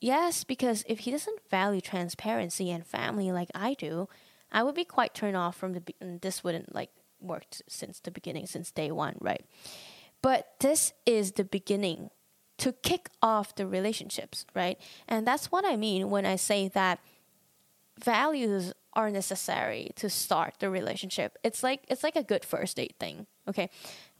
Yes, 0.00 0.44
because 0.44 0.84
if 0.86 1.00
he 1.00 1.10
doesn't 1.10 1.48
value 1.50 1.80
transparency 1.80 2.70
and 2.70 2.86
family 2.86 3.32
like 3.32 3.50
I 3.54 3.74
do, 3.74 4.08
I 4.52 4.62
would 4.62 4.74
be 4.74 4.84
quite 4.84 5.14
turned 5.14 5.36
off 5.36 5.56
from 5.56 5.72
the 5.72 5.80
be- 5.80 5.96
this 6.00 6.44
wouldn't 6.44 6.74
like 6.74 6.90
worked 7.20 7.62
since 7.68 8.00
the 8.00 8.10
beginning 8.10 8.46
since 8.46 8.70
day 8.70 8.90
1, 8.90 9.16
right? 9.20 9.44
But 10.20 10.54
this 10.60 10.92
is 11.06 11.32
the 11.32 11.44
beginning 11.44 12.10
to 12.58 12.72
kick 12.72 13.08
off 13.22 13.54
the 13.54 13.66
relationships, 13.66 14.46
right? 14.54 14.78
And 15.08 15.26
that's 15.26 15.50
what 15.50 15.64
I 15.64 15.76
mean 15.76 16.10
when 16.10 16.24
I 16.24 16.36
say 16.36 16.68
that 16.68 17.00
values 17.98 18.72
are 18.92 19.10
necessary 19.10 19.90
to 19.96 20.08
start 20.08 20.54
the 20.60 20.70
relationship. 20.70 21.36
It's 21.42 21.62
like 21.62 21.84
it's 21.88 22.04
like 22.04 22.16
a 22.16 22.22
good 22.22 22.44
first 22.44 22.76
date 22.76 22.94
thing, 23.00 23.26
okay? 23.48 23.70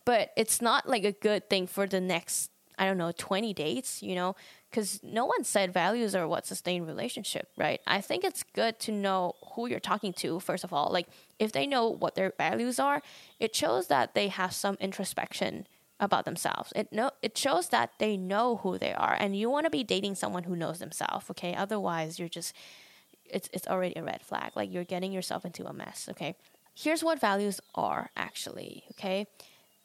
But 0.05 0.31
it's 0.37 0.61
not 0.61 0.89
like 0.89 1.05
a 1.05 1.13
good 1.13 1.49
thing 1.49 1.67
for 1.67 1.87
the 1.87 2.01
next 2.01 2.51
I 2.79 2.87
don't 2.87 2.99
know, 2.99 3.13
20 3.17 3.55
dates, 3.55 4.03
you 4.03 4.15
know, 4.15 4.35
because 4.71 5.01
no 5.03 5.27
one 5.27 5.45
said 5.45 5.73
values 5.73 6.15
are 6.15 6.27
what 6.27 6.47
sustain 6.47 6.85
relationship, 6.85 7.49
right? 7.57 7.81
I 7.87 8.01
think 8.01 8.25
it's 8.25 8.43
good 8.43 8.81
to 8.81 8.93
know 8.93 9.35
who 9.53 9.69
you're 9.69 9.79
talking 9.81 10.13
to, 10.15 10.41
first 10.41 10.65
of 10.65 10.73
all. 10.73 10.91
Like, 10.91 11.07
if 11.39 11.53
they 11.53 11.67
know 11.67 11.89
what 11.89 12.17
their 12.17 12.33
values 12.37 12.81
are, 12.81 13.01
it 13.39 13.55
shows 13.55 13.87
that 13.89 14.15
they 14.15 14.29
have 14.29 14.53
some 14.53 14.77
introspection 14.81 15.69
about 16.01 16.25
themselves. 16.25 16.73
It 16.75 16.93
no, 16.93 17.13
it 17.23 17.39
shows 17.39 17.69
that 17.69 17.93
they 17.99 18.17
know 18.17 18.57
who 18.57 18.79
they 18.79 18.93
are, 18.93 19.17
and 19.19 19.37
you 19.37 19.49
want 19.49 19.67
to 19.67 19.71
be 19.71 19.85
dating 19.85 20.17
someone 20.17 20.43
who 20.43 20.57
knows 20.57 20.81
themselves. 20.81 21.31
Okay, 21.31 21.55
otherwise 21.55 22.19
you're 22.19 22.29
just 22.29 22.55
it's 23.31 23.49
it's 23.53 23.69
already 23.69 23.95
a 23.97 24.03
red 24.03 24.23
flag. 24.23 24.51
Like 24.57 24.73
you're 24.73 24.85
getting 24.85 25.13
yourself 25.13 25.45
into 25.45 25.65
a 25.67 25.73
mess. 25.73 26.09
Okay, 26.11 26.35
here's 26.75 27.05
what 27.05 27.21
values 27.21 27.61
are 27.75 28.11
actually. 28.17 28.85
Okay, 28.93 29.27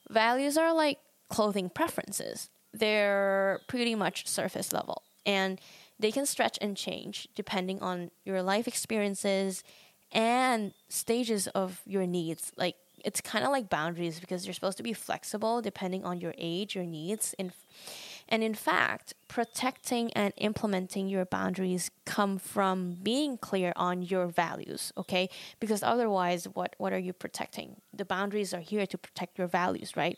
values 0.09 0.57
are 0.57 0.73
like 0.73 0.99
clothing 1.29 1.69
preferences 1.69 2.49
they're 2.73 3.59
pretty 3.67 3.95
much 3.95 4.27
surface 4.27 4.71
level 4.73 5.03
and 5.25 5.59
they 5.99 6.11
can 6.11 6.25
stretch 6.25 6.57
and 6.61 6.77
change 6.77 7.27
depending 7.35 7.81
on 7.81 8.11
your 8.25 8.41
life 8.41 8.67
experiences 8.67 9.63
and 10.11 10.73
stages 10.87 11.47
of 11.49 11.81
your 11.85 12.05
needs 12.05 12.51
like 12.57 12.75
it's 13.05 13.21
kind 13.21 13.45
of 13.45 13.51
like 13.51 13.69
boundaries 13.69 14.19
because 14.19 14.45
you're 14.45 14.53
supposed 14.53 14.77
to 14.77 14.83
be 14.83 14.93
flexible 14.93 15.61
depending 15.61 16.03
on 16.05 16.19
your 16.19 16.33
age 16.37 16.75
your 16.75 16.85
needs 16.85 17.33
and 17.39 17.51
and 18.29 18.43
in 18.43 18.53
fact 18.53 19.13
protecting 19.27 20.11
and 20.13 20.33
implementing 20.37 21.09
your 21.09 21.25
boundaries 21.25 21.91
come 22.05 22.37
from 22.37 22.95
being 23.03 23.37
clear 23.37 23.73
on 23.75 24.01
your 24.01 24.27
values 24.27 24.93
okay 24.97 25.29
because 25.59 25.83
otherwise 25.83 26.45
what 26.45 26.75
what 26.77 26.93
are 26.93 26.99
you 26.99 27.11
protecting 27.11 27.75
the 27.93 28.05
boundaries 28.05 28.53
are 28.53 28.61
here 28.61 28.85
to 28.85 28.97
protect 28.97 29.37
your 29.37 29.47
values 29.47 29.97
right 29.97 30.17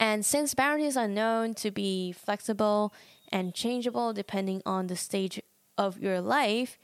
and 0.00 0.24
since 0.24 0.54
boundaries 0.54 0.96
are 0.96 1.08
known 1.08 1.54
to 1.54 1.70
be 1.70 2.12
flexible 2.12 2.92
and 3.30 3.54
changeable 3.54 4.12
depending 4.12 4.62
on 4.64 4.86
the 4.86 4.96
stage 4.96 5.40
of 5.76 5.98
your 5.98 6.20
life, 6.20 6.78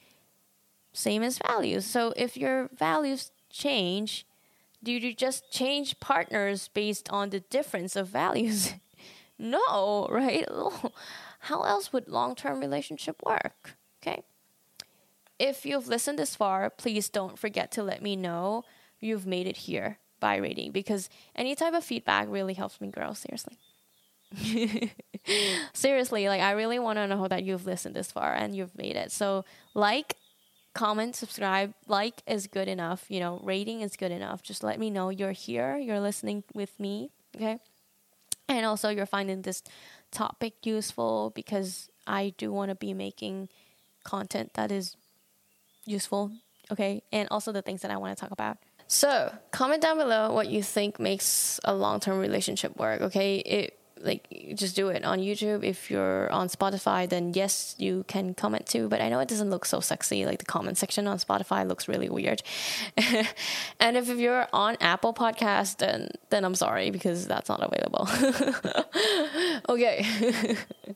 same 0.93 1.23
as 1.23 1.39
values. 1.39 1.85
So 1.85 2.13
if 2.17 2.37
your 2.37 2.71
values 2.77 3.31
change, 3.51 4.27
do 4.83 4.93
you 4.93 5.15
just 5.15 5.51
change 5.51 5.99
partners 6.01 6.69
based 6.73 7.09
on 7.11 7.31
the 7.31 7.41
difference 7.41 7.97
of 7.97 8.09
values? 8.09 8.75
no, 9.39 10.09
right? 10.11 10.47
How 11.41 11.63
else 11.63 11.93
would 11.93 12.09
long-term 12.09 12.61
relationship 12.61 13.23
work? 13.25 13.77
Okay? 14.03 14.23
if 15.39 15.67
you've 15.67 15.89
listened 15.89 16.19
this 16.19 16.37
far, 16.37 16.71
please 16.71 17.09
don't 17.09 17.39
forget 17.39 17.71
to 17.73 17.83
let 17.83 18.03
me 18.03 18.17
know 18.17 18.65
you've 19.01 19.27
made 19.27 19.47
it 19.47 19.59
here 19.59 19.99
by 20.21 20.37
rating 20.37 20.71
because 20.73 21.09
any 21.35 21.55
type 21.55 21.75
of 21.75 21.85
feedback 21.85 22.27
really 22.29 22.55
helps 22.55 22.81
me 22.81 22.89
grow, 22.89 23.13
seriously. 23.13 23.59
seriously, 25.73 26.29
like 26.29 26.41
I 26.41 26.53
really 26.53 26.79
want 26.79 26.99
to 26.99 27.07
know 27.07 27.29
that 27.29 27.45
you've 27.45 27.67
listened 27.67 27.95
this 27.95 28.13
far 28.13 28.35
and 28.35 28.55
you've 28.55 28.77
made 28.77 28.97
it. 28.97 29.13
So, 29.13 29.45
like, 29.75 30.17
comment, 30.73 31.15
subscribe. 31.15 31.75
Like 31.87 32.23
is 32.27 32.47
good 32.47 32.69
enough, 32.69 33.05
you 33.09 33.21
know, 33.21 33.41
rating 33.43 33.81
is 33.81 33.97
good 33.97 34.13
enough. 34.13 34.43
Just 34.43 34.63
let 34.63 34.79
me 34.79 34.91
know 34.91 35.11
you're 35.11 35.33
here, 35.33 35.77
you're 35.77 36.01
listening 36.01 36.45
with 36.55 36.79
me, 36.81 37.11
okay? 37.37 37.59
And 38.49 38.67
also 38.67 38.89
you're 38.89 39.07
finding 39.07 39.43
this 39.43 39.63
topic 40.11 40.55
useful 40.65 41.33
because 41.35 41.89
I 42.07 42.35
do 42.37 42.53
want 42.53 42.71
to 42.71 42.75
be 42.75 42.95
making 42.95 43.49
content 44.05 44.55
that 44.55 44.71
is 44.71 44.97
useful, 45.87 46.31
okay? 46.71 47.03
And 47.13 47.29
also 47.31 47.53
the 47.53 47.63
things 47.63 47.83
that 47.83 47.91
I 47.91 47.97
want 47.97 48.17
to 48.17 48.21
talk 48.21 48.31
about. 48.31 48.59
So, 48.87 49.33
comment 49.51 49.81
down 49.81 49.97
below 49.97 50.33
what 50.33 50.49
you 50.49 50.63
think 50.63 51.01
makes 51.01 51.59
a 51.65 51.75
long-term 51.75 52.19
relationship 52.19 52.77
work, 52.77 53.01
okay? 53.01 53.39
It 53.39 53.79
like 54.05 54.55
just 54.55 54.77
do 54.77 54.89
it 54.89 55.05
on 55.05 55.19
YouTube. 55.19 55.65
If 55.65 55.91
you're 55.91 56.31
on 56.31 56.49
Spotify, 56.49 57.09
then 57.09 57.33
yes, 57.35 57.75
you 57.79 58.05
can 58.07 58.35
comment 58.35 58.67
too. 58.67 58.89
But 58.89 59.01
I 59.01 59.09
know 59.09 59.21
it 59.21 59.29
doesn't 59.29 59.51
look 59.51 59.65
so 59.65 59.81
sexy. 59.81 60.27
Like 60.27 60.39
the 60.39 60.45
comment 60.45 60.79
section 60.79 61.07
on 61.07 61.19
Spotify 61.19 61.67
looks 61.67 61.89
really 61.89 62.09
weird. 62.09 62.43
and 63.81 63.97
if, 63.97 64.09
you're 64.09 64.47
on 64.53 64.77
Apple 64.81 65.15
Podcast, 65.15 65.79
then 65.79 66.09
then 66.31 66.45
I'm 66.45 66.55
sorry 66.55 66.91
because 66.91 67.27
that's 67.27 67.49
not 67.49 67.61
available. 67.63 68.09
okay. 69.69 70.07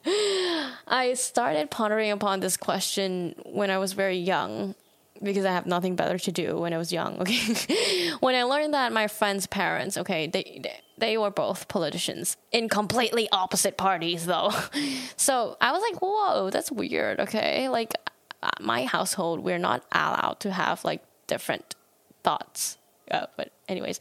I 0.86 1.14
started 1.14 1.70
pondering 1.70 2.10
upon 2.10 2.40
this 2.40 2.56
question 2.56 3.34
when 3.44 3.70
I 3.70 3.78
was 3.78 3.92
very 3.92 4.18
young 4.18 4.74
because 5.22 5.44
I 5.44 5.52
have 5.52 5.66
nothing 5.66 5.96
better 5.96 6.18
to 6.18 6.32
do 6.32 6.58
when 6.58 6.72
I 6.72 6.78
was 6.78 6.92
young. 6.92 7.18
Okay, 7.20 8.12
when 8.20 8.34
I 8.34 8.44
learned 8.44 8.74
that 8.74 8.92
my 8.92 9.08
friend's 9.08 9.46
parents, 9.46 9.96
okay, 9.96 10.26
they, 10.26 10.60
they 10.62 10.80
they 11.00 11.16
were 11.16 11.30
both 11.30 11.68
politicians 11.68 12.36
in 12.52 12.68
completely 12.68 13.28
opposite 13.32 13.76
parties, 13.76 14.26
though. 14.26 14.52
So 15.16 15.56
I 15.60 15.72
was 15.72 15.82
like, 15.82 16.00
whoa, 16.00 16.48
that's 16.50 16.70
weird. 16.70 17.20
Okay, 17.20 17.68
like 17.68 17.92
uh, 18.42 18.50
my 18.60 18.84
household, 18.84 19.40
we're 19.40 19.58
not 19.58 19.84
allowed 19.92 20.38
to 20.40 20.52
have 20.52 20.84
like 20.84 21.02
different 21.26 21.74
thoughts. 22.22 22.78
Uh, 23.10 23.26
but 23.36 23.52
anyways, 23.68 23.98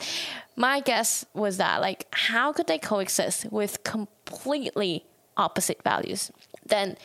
my 0.56 0.80
guess 0.80 1.26
was 1.34 1.58
that 1.58 1.82
like, 1.82 2.06
how 2.12 2.54
could 2.54 2.68
they 2.68 2.78
coexist 2.78 3.52
with 3.52 3.84
completely 3.84 5.06
opposite 5.36 5.82
values? 5.84 6.32
Then 6.66 6.98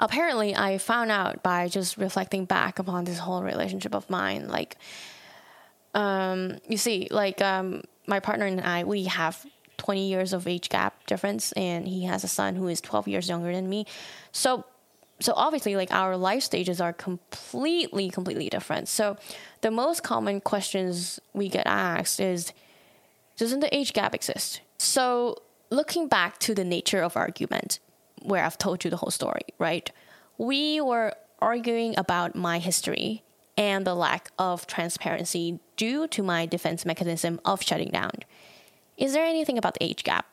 apparently 0.00 0.54
I 0.54 0.78
found 0.78 1.10
out 1.10 1.42
by 1.42 1.68
just 1.68 1.96
reflecting 1.96 2.44
back 2.44 2.78
upon 2.78 3.04
this 3.04 3.18
whole 3.18 3.42
relationship 3.42 3.94
of 3.94 4.08
mine. 4.08 4.48
Like, 4.48 4.76
um, 5.94 6.58
you 6.68 6.76
see, 6.76 7.08
like, 7.10 7.40
um, 7.42 7.82
my 8.08 8.20
partner 8.20 8.46
and 8.46 8.60
I, 8.60 8.84
we 8.84 9.04
have 9.04 9.44
20 9.76 10.08
years 10.08 10.32
of 10.32 10.46
age 10.46 10.68
gap 10.68 11.06
difference, 11.06 11.52
and 11.52 11.86
he 11.86 12.04
has 12.04 12.24
a 12.24 12.28
son 12.28 12.56
who 12.56 12.68
is 12.68 12.80
12 12.80 13.08
years 13.08 13.28
younger 13.28 13.52
than 13.52 13.68
me. 13.68 13.86
So, 14.32 14.64
so 15.20 15.32
obviously, 15.36 15.76
like, 15.76 15.92
our 15.92 16.16
life 16.16 16.42
stages 16.42 16.80
are 16.80 16.92
completely, 16.92 18.10
completely 18.10 18.48
different. 18.48 18.88
So, 18.88 19.16
the 19.60 19.70
most 19.70 20.02
common 20.02 20.40
questions 20.40 21.20
we 21.32 21.48
get 21.48 21.66
asked 21.66 22.20
is, 22.20 22.52
doesn't 23.36 23.60
the 23.60 23.74
age 23.74 23.92
gap 23.92 24.14
exist? 24.14 24.60
So, 24.78 25.36
looking 25.70 26.08
back 26.08 26.38
to 26.40 26.54
the 26.54 26.64
nature 26.64 27.02
of 27.02 27.16
argument, 27.16 27.78
where 28.22 28.44
I've 28.44 28.58
told 28.58 28.84
you 28.84 28.90
the 28.90 28.96
whole 28.96 29.10
story, 29.10 29.42
right? 29.58 29.90
We 30.38 30.80
were 30.80 31.14
arguing 31.40 31.96
about 31.96 32.34
my 32.34 32.58
history 32.58 33.22
and 33.58 33.86
the 33.86 33.94
lack 33.94 34.30
of 34.38 34.66
transparency 34.66 35.58
due 35.76 36.06
to 36.08 36.22
my 36.22 36.46
defense 36.46 36.86
mechanism 36.86 37.40
of 37.44 37.62
shutting 37.62 37.90
down. 37.90 38.12
Is 38.96 39.12
there 39.12 39.24
anything 39.24 39.58
about 39.58 39.74
the 39.74 39.84
age 39.84 40.04
gap? 40.04 40.26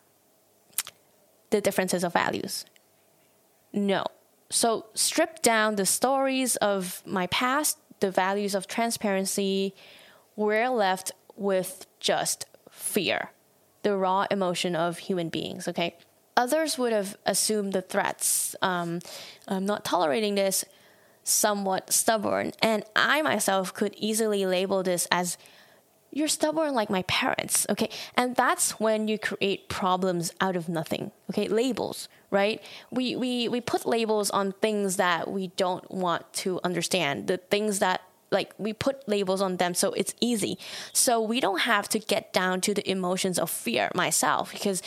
The 1.49 1.59
differences 1.59 2.03
of 2.03 2.13
values? 2.13 2.65
No. 3.73 4.05
So, 4.49 4.85
strip 4.93 5.41
down 5.41 5.75
the 5.75 5.85
stories 5.85 6.55
of 6.57 7.01
my 7.05 7.27
past, 7.27 7.79
the 7.99 8.11
values 8.11 8.53
of 8.53 8.67
transparency, 8.67 9.73
we're 10.35 10.69
left 10.69 11.11
with 11.35 11.87
just 11.99 12.45
fear, 12.69 13.31
the 13.81 13.97
raw 13.97 14.27
emotion 14.29 14.75
of 14.75 14.99
human 14.99 15.29
beings, 15.29 15.67
okay? 15.67 15.97
others 16.37 16.77
would 16.77 16.93
have 16.93 17.17
assumed 17.25 17.73
the 17.73 17.81
threats. 17.81 18.55
Um, 18.61 18.99
I'm 19.47 19.65
not 19.65 19.85
tolerating 19.85 20.35
this, 20.35 20.65
somewhat 21.25 21.91
stubborn. 21.91 22.53
And 22.61 22.85
I 22.95 23.21
myself 23.21 23.73
could 23.73 23.95
easily 23.97 24.45
label 24.45 24.83
this 24.83 25.07
as 25.11 25.37
you're 26.11 26.29
stubborn 26.29 26.73
like 26.73 26.89
my 26.89 27.01
parents. 27.03 27.65
Okay. 27.69 27.89
And 28.15 28.37
that's 28.37 28.79
when 28.79 29.09
you 29.09 29.19
create 29.19 29.67
problems 29.67 30.31
out 30.39 30.55
of 30.55 30.69
nothing. 30.69 31.11
Okay. 31.31 31.49
Labels, 31.49 32.07
right? 32.31 32.61
We, 32.89 33.17
we, 33.17 33.49
we 33.49 33.59
put 33.59 33.85
labels 33.85 34.29
on 34.29 34.53
things 34.53 34.95
that 34.95 35.29
we 35.29 35.47
don't 35.57 35.89
want 35.91 36.31
to 36.33 36.61
understand, 36.63 37.27
the 37.27 37.37
things 37.37 37.79
that 37.79 38.01
like 38.31 38.53
we 38.57 38.73
put 38.73 39.07
labels 39.07 39.41
on 39.41 39.57
them 39.57 39.73
so 39.73 39.91
it's 39.93 40.13
easy. 40.19 40.57
So 40.93 41.21
we 41.21 41.39
don't 41.39 41.61
have 41.61 41.89
to 41.89 41.99
get 41.99 42.33
down 42.33 42.61
to 42.61 42.73
the 42.73 42.89
emotions 42.89 43.37
of 43.37 43.49
fear 43.49 43.91
myself 43.93 44.51
because 44.51 44.81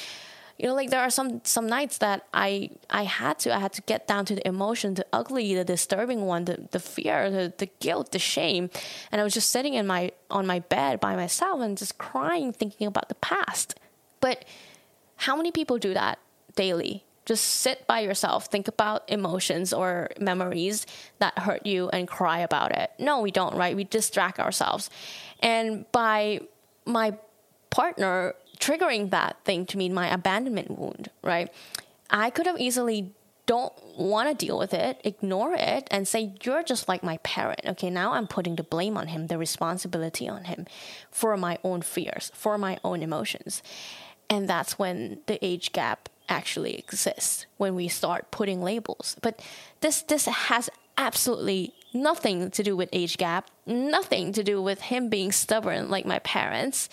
you 0.58 0.66
know 0.66 0.74
like 0.74 0.90
there 0.90 1.00
are 1.00 1.10
some 1.10 1.40
some 1.44 1.66
nights 1.66 1.98
that 1.98 2.26
i 2.34 2.68
i 2.90 3.04
had 3.04 3.38
to 3.38 3.54
i 3.54 3.58
had 3.58 3.72
to 3.72 3.82
get 3.82 4.06
down 4.06 4.24
to 4.24 4.34
the 4.34 4.46
emotion 4.46 4.94
the 4.94 5.06
ugly 5.12 5.54
the 5.54 5.64
disturbing 5.64 6.26
one 6.26 6.44
the, 6.44 6.68
the 6.72 6.80
fear 6.80 7.30
the, 7.30 7.52
the 7.58 7.66
guilt 7.80 8.12
the 8.12 8.18
shame. 8.18 8.68
And 9.10 9.20
i 9.20 9.24
was 9.24 9.34
just 9.34 9.50
sitting 9.50 9.74
in 9.74 9.86
my 9.86 10.12
on 10.30 10.46
my 10.46 10.58
bed 10.58 11.00
by 11.00 11.16
myself 11.16 11.60
and 11.60 11.78
just 11.78 11.98
crying 11.98 12.52
thinking 12.52 12.86
about 12.86 13.08
the 13.08 13.14
past. 13.16 13.78
But 14.20 14.44
how 15.16 15.36
many 15.36 15.52
people 15.52 15.78
do 15.78 15.94
that 15.94 16.18
daily? 16.56 17.04
Just 17.24 17.44
sit 17.44 17.86
by 17.86 18.00
yourself 18.00 18.46
think 18.46 18.68
about 18.68 19.08
emotions 19.08 19.72
or 19.72 20.10
memories 20.18 20.86
that 21.18 21.38
hurt 21.38 21.66
you 21.66 21.88
and 21.90 22.08
cry 22.08 22.40
about 22.40 22.76
it. 22.76 22.90
No 22.98 23.20
we 23.20 23.30
don't 23.30 23.54
right? 23.54 23.76
We 23.76 23.84
distract 23.84 24.40
ourselves. 24.40 24.90
And 25.40 25.90
by 25.92 26.40
my 26.84 27.16
partner 27.70 28.34
triggering 28.58 29.10
that 29.10 29.36
thing 29.44 29.66
to 29.66 29.78
mean 29.78 29.94
my 29.94 30.12
abandonment 30.12 30.70
wound, 30.70 31.10
right? 31.22 31.52
I 32.10 32.30
could 32.30 32.46
have 32.46 32.58
easily 32.58 33.12
don't 33.48 33.72
want 33.96 34.28
to 34.28 34.46
deal 34.46 34.58
with 34.58 34.74
it, 34.74 35.00
ignore 35.04 35.54
it, 35.54 35.88
and 35.90 36.06
say, 36.06 36.34
You're 36.42 36.62
just 36.62 36.86
like 36.86 37.02
my 37.02 37.16
parent. 37.18 37.60
Okay, 37.64 37.88
now 37.88 38.12
I'm 38.12 38.26
putting 38.26 38.56
the 38.56 38.62
blame 38.62 38.96
on 38.96 39.08
him, 39.08 39.26
the 39.26 39.38
responsibility 39.38 40.28
on 40.28 40.44
him 40.44 40.66
for 41.10 41.36
my 41.36 41.58
own 41.64 41.80
fears, 41.80 42.30
for 42.34 42.58
my 42.58 42.78
own 42.84 43.02
emotions. 43.02 43.62
And 44.28 44.48
that's 44.48 44.78
when 44.78 45.20
the 45.26 45.42
age 45.44 45.72
gap 45.72 46.10
actually 46.28 46.74
exists, 46.74 47.46
when 47.56 47.74
we 47.74 47.88
start 47.88 48.30
putting 48.30 48.62
labels. 48.62 49.16
But 49.22 49.40
this 49.80 50.02
this 50.02 50.26
has 50.26 50.68
absolutely 50.98 51.72
nothing 51.94 52.50
to 52.50 52.62
do 52.62 52.76
with 52.76 52.90
age 52.92 53.16
gap, 53.16 53.50
nothing 53.64 54.32
to 54.32 54.44
do 54.44 54.60
with 54.60 54.82
him 54.82 55.08
being 55.08 55.32
stubborn 55.32 55.88
like 55.88 56.04
my 56.04 56.18
parents 56.18 56.90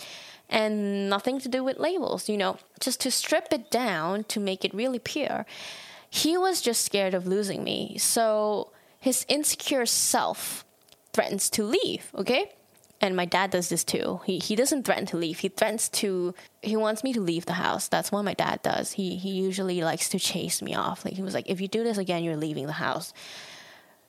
and 0.49 1.09
nothing 1.09 1.39
to 1.39 1.49
do 1.49 1.63
with 1.63 1.77
labels, 1.77 2.29
you 2.29 2.37
know, 2.37 2.57
just 2.79 2.99
to 3.01 3.11
strip 3.11 3.47
it 3.51 3.71
down 3.71 4.23
to 4.25 4.39
make 4.39 4.63
it 4.63 4.73
really 4.73 4.99
pure. 4.99 5.45
He 6.09 6.37
was 6.37 6.61
just 6.61 6.85
scared 6.85 7.13
of 7.13 7.27
losing 7.27 7.63
me. 7.63 7.97
So 7.97 8.71
his 8.99 9.25
insecure 9.27 9.85
self 9.85 10.65
threatens 11.13 11.49
to 11.51 11.63
leave, 11.63 12.11
okay? 12.15 12.51
And 13.01 13.15
my 13.15 13.25
dad 13.25 13.51
does 13.51 13.69
this 13.69 13.83
too. 13.83 14.21
He 14.25 14.39
he 14.39 14.55
doesn't 14.55 14.83
threaten 14.83 15.05
to 15.07 15.17
leave. 15.17 15.39
He 15.39 15.49
threatens 15.49 15.89
to 15.89 16.33
he 16.61 16.77
wants 16.77 17.03
me 17.03 17.13
to 17.13 17.21
leave 17.21 17.45
the 17.45 17.53
house. 17.53 17.87
That's 17.87 18.11
what 18.11 18.23
my 18.23 18.33
dad 18.33 18.61
does. 18.61 18.93
He 18.93 19.17
he 19.17 19.31
usually 19.31 19.81
likes 19.81 20.09
to 20.09 20.19
chase 20.19 20.61
me 20.61 20.73
off. 20.73 21.03
Like 21.03 21.13
he 21.15 21.21
was 21.21 21.33
like 21.33 21.49
if 21.49 21.59
you 21.59 21.67
do 21.67 21.83
this 21.83 21.97
again, 21.97 22.23
you're 22.23 22.37
leaving 22.37 22.67
the 22.67 22.73
house. 22.73 23.13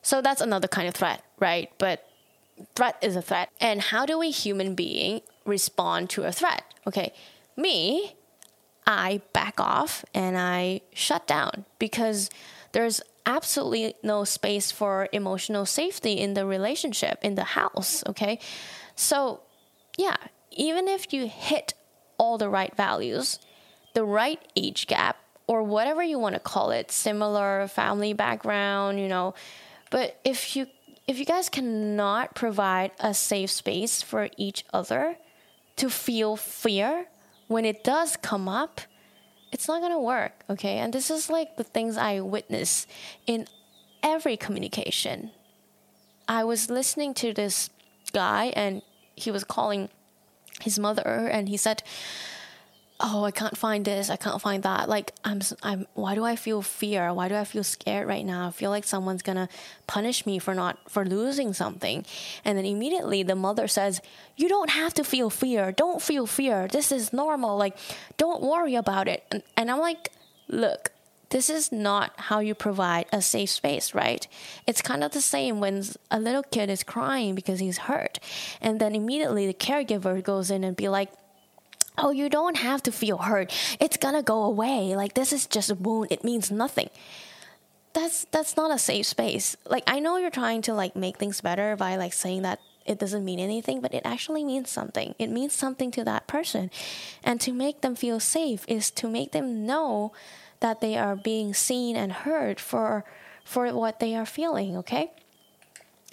So 0.01 0.21
that's 0.21 0.41
another 0.41 0.69
kind 0.69 0.87
of 0.87 0.93
threat, 0.95 1.21
right? 1.39 1.69
But 1.77 2.07
threat 2.75 2.97
is 3.01 3.15
a 3.15 3.21
threat. 3.21 3.49
And 3.59 3.81
how 3.81 4.05
do 4.05 4.17
we 4.17 4.31
human 4.31 4.73
being 4.73 5.21
respond 5.47 6.09
to 6.11 6.23
a 6.23 6.31
threat. 6.31 6.63
Okay, 6.85 7.13
me, 7.55 8.15
I 8.85 9.21
back 9.33 9.59
off 9.59 10.05
and 10.13 10.37
I 10.37 10.81
shut 10.93 11.27
down 11.27 11.65
because 11.79 12.29
there's 12.71 13.01
absolutely 13.25 13.95
no 14.03 14.23
space 14.23 14.71
for 14.71 15.09
emotional 15.11 15.65
safety 15.65 16.13
in 16.13 16.33
the 16.33 16.45
relationship, 16.45 17.19
in 17.21 17.35
the 17.35 17.43
house. 17.43 18.03
Okay, 18.07 18.39
so 18.95 19.41
yeah, 19.97 20.17
even 20.51 20.87
if 20.87 21.11
you 21.11 21.27
hit 21.27 21.73
all 22.17 22.37
the 22.37 22.49
right 22.49 22.75
values, 22.75 23.39
the 23.93 24.03
right 24.03 24.39
age 24.55 24.87
gap, 24.87 25.17
or 25.47 25.63
whatever 25.63 26.03
you 26.03 26.19
want 26.19 26.35
to 26.35 26.39
call 26.39 26.71
it, 26.71 26.91
similar 26.91 27.67
family 27.69 28.13
background, 28.13 28.99
you 28.99 29.07
know, 29.07 29.33
but 29.89 30.19
if 30.23 30.55
you 30.55 30.67
if 31.07 31.19
you 31.19 31.25
guys 31.25 31.47
cannot 31.47 32.35
provide 32.35 32.91
a 32.99 33.13
safe 33.13 33.49
space 33.49 34.01
for 34.01 34.29
each 34.35 34.65
other, 34.73 35.15
to 35.77 35.89
feel 35.89 36.35
fear 36.35 37.07
when 37.47 37.65
it 37.65 37.83
does 37.83 38.17
come 38.17 38.47
up, 38.49 38.81
it's 39.51 39.67
not 39.67 39.81
gonna 39.81 39.99
work, 39.99 40.43
okay? 40.49 40.77
And 40.77 40.93
this 40.93 41.09
is 41.09 41.29
like 41.29 41.55
the 41.55 41.63
things 41.63 41.97
I 41.97 42.19
witness 42.19 42.85
in 43.25 43.47
every 44.03 44.37
communication. 44.37 45.31
I 46.27 46.43
was 46.43 46.69
listening 46.69 47.13
to 47.15 47.33
this 47.33 47.69
guy 48.11 48.51
and 48.55 48.81
he 49.15 49.31
was 49.31 49.43
calling 49.43 49.89
his 50.61 50.77
mother 50.77 51.29
and 51.31 51.47
he 51.47 51.57
said, 51.57 51.83
oh 52.99 53.23
i 53.23 53.31
can't 53.31 53.55
find 53.57 53.85
this 53.85 54.09
i 54.09 54.15
can't 54.15 54.41
find 54.41 54.63
that. 54.63 54.89
Like 54.89 55.13
i'm 55.23 55.41
i'm 55.63 55.85
why 55.93 56.15
do 56.15 56.23
i 56.23 56.35
feel 56.35 56.61
fear? 56.61 57.13
Why 57.13 57.27
do 57.27 57.35
i 57.35 57.43
feel 57.43 57.63
scared 57.63 58.07
right 58.07 58.25
now? 58.25 58.47
I 58.47 58.51
feel 58.51 58.69
like 58.69 58.83
someone's 58.83 59.21
gonna 59.21 59.49
punish 59.85 60.25
me 60.25 60.39
for 60.39 60.53
not 60.53 60.77
for 60.89 61.05
losing 61.05 61.53
something. 61.53 62.05
And 62.43 62.57
then 62.57 62.65
immediately 62.65 63.23
the 63.23 63.35
mother 63.35 63.67
says 63.67 64.01
you 64.35 64.49
don't 64.49 64.71
have 64.71 64.93
to 64.95 65.03
feel 65.03 65.29
fear. 65.29 65.71
Don't 65.71 66.01
feel 66.01 66.25
fear. 66.25 66.67
This 66.67 66.91
is 66.91 67.13
normal. 67.13 67.57
Like 67.57 67.77
don't 68.17 68.41
worry 68.41 68.75
about 68.75 69.07
it. 69.07 69.23
And, 69.31 69.43
and 69.55 69.71
i'm 69.71 69.79
like 69.79 70.11
look 70.47 70.91
this 71.29 71.49
is 71.49 71.71
not 71.71 72.13
how 72.17 72.39
you 72.39 72.55
provide 72.55 73.05
a 73.11 73.21
safe 73.21 73.49
space, 73.49 73.93
right? 73.93 74.25
It's 74.65 74.81
kind 74.81 75.03
of 75.03 75.11
the 75.11 75.21
same 75.21 75.59
when 75.59 75.83
a 76.09 76.19
little 76.19 76.43
kid 76.43 76.69
is 76.69 76.83
crying 76.83 77.35
because 77.35 77.59
he's 77.59 77.79
hurt. 77.79 78.19
And 78.61 78.79
then 78.79 78.95
immediately 78.95 79.45
the 79.45 79.53
caregiver 79.53 80.23
goes 80.23 80.49
in 80.49 80.63
and 80.63 80.75
be 80.75 80.87
like, 80.87 81.09
oh, 81.97 82.11
you 82.11 82.29
don't 82.29 82.57
have 82.57 82.83
to 82.83 82.91
feel 82.91 83.17
hurt. 83.17 83.53
It's 83.79 83.97
gonna 83.97 84.23
go 84.23 84.43
away. 84.43 84.95
Like 84.95 85.13
this 85.13 85.33
is 85.33 85.47
just 85.47 85.71
a 85.71 85.75
wound. 85.75 86.11
It 86.11 86.23
means 86.23 86.51
nothing. 86.51 86.89
That's 87.93 88.25
that's 88.25 88.55
not 88.55 88.71
a 88.71 88.77
safe 88.77 89.05
space. 89.05 89.57
Like 89.65 89.83
I 89.87 89.99
know 89.99 90.17
you're 90.17 90.29
trying 90.29 90.61
to 90.63 90.73
like 90.73 90.95
make 90.95 91.17
things 91.17 91.41
better 91.41 91.75
by 91.75 91.95
like 91.95 92.13
saying 92.13 92.43
that 92.43 92.59
it 92.85 92.99
doesn't 92.99 93.25
mean 93.25 93.39
anything, 93.39 93.81
but 93.81 93.93
it 93.93 94.01
actually 94.05 94.43
means 94.43 94.69
something. 94.69 95.13
It 95.19 95.29
means 95.29 95.53
something 95.53 95.91
to 95.91 96.03
that 96.05 96.25
person. 96.25 96.71
And 97.23 97.41
to 97.41 97.51
make 97.51 97.81
them 97.81 97.95
feel 97.95 98.19
safe 98.19 98.63
is 98.67 98.89
to 98.91 99.09
make 99.09 99.33
them 99.33 99.65
know 99.65 100.13
that 100.61 100.79
they 100.79 100.97
are 100.97 101.15
being 101.15 101.53
seen 101.53 101.95
and 101.95 102.11
heard 102.11 102.59
for 102.59 103.03
for 103.43 103.73
what 103.73 103.99
they 103.99 104.15
are 104.15 104.25
feeling, 104.25 104.77
okay? 104.77 105.11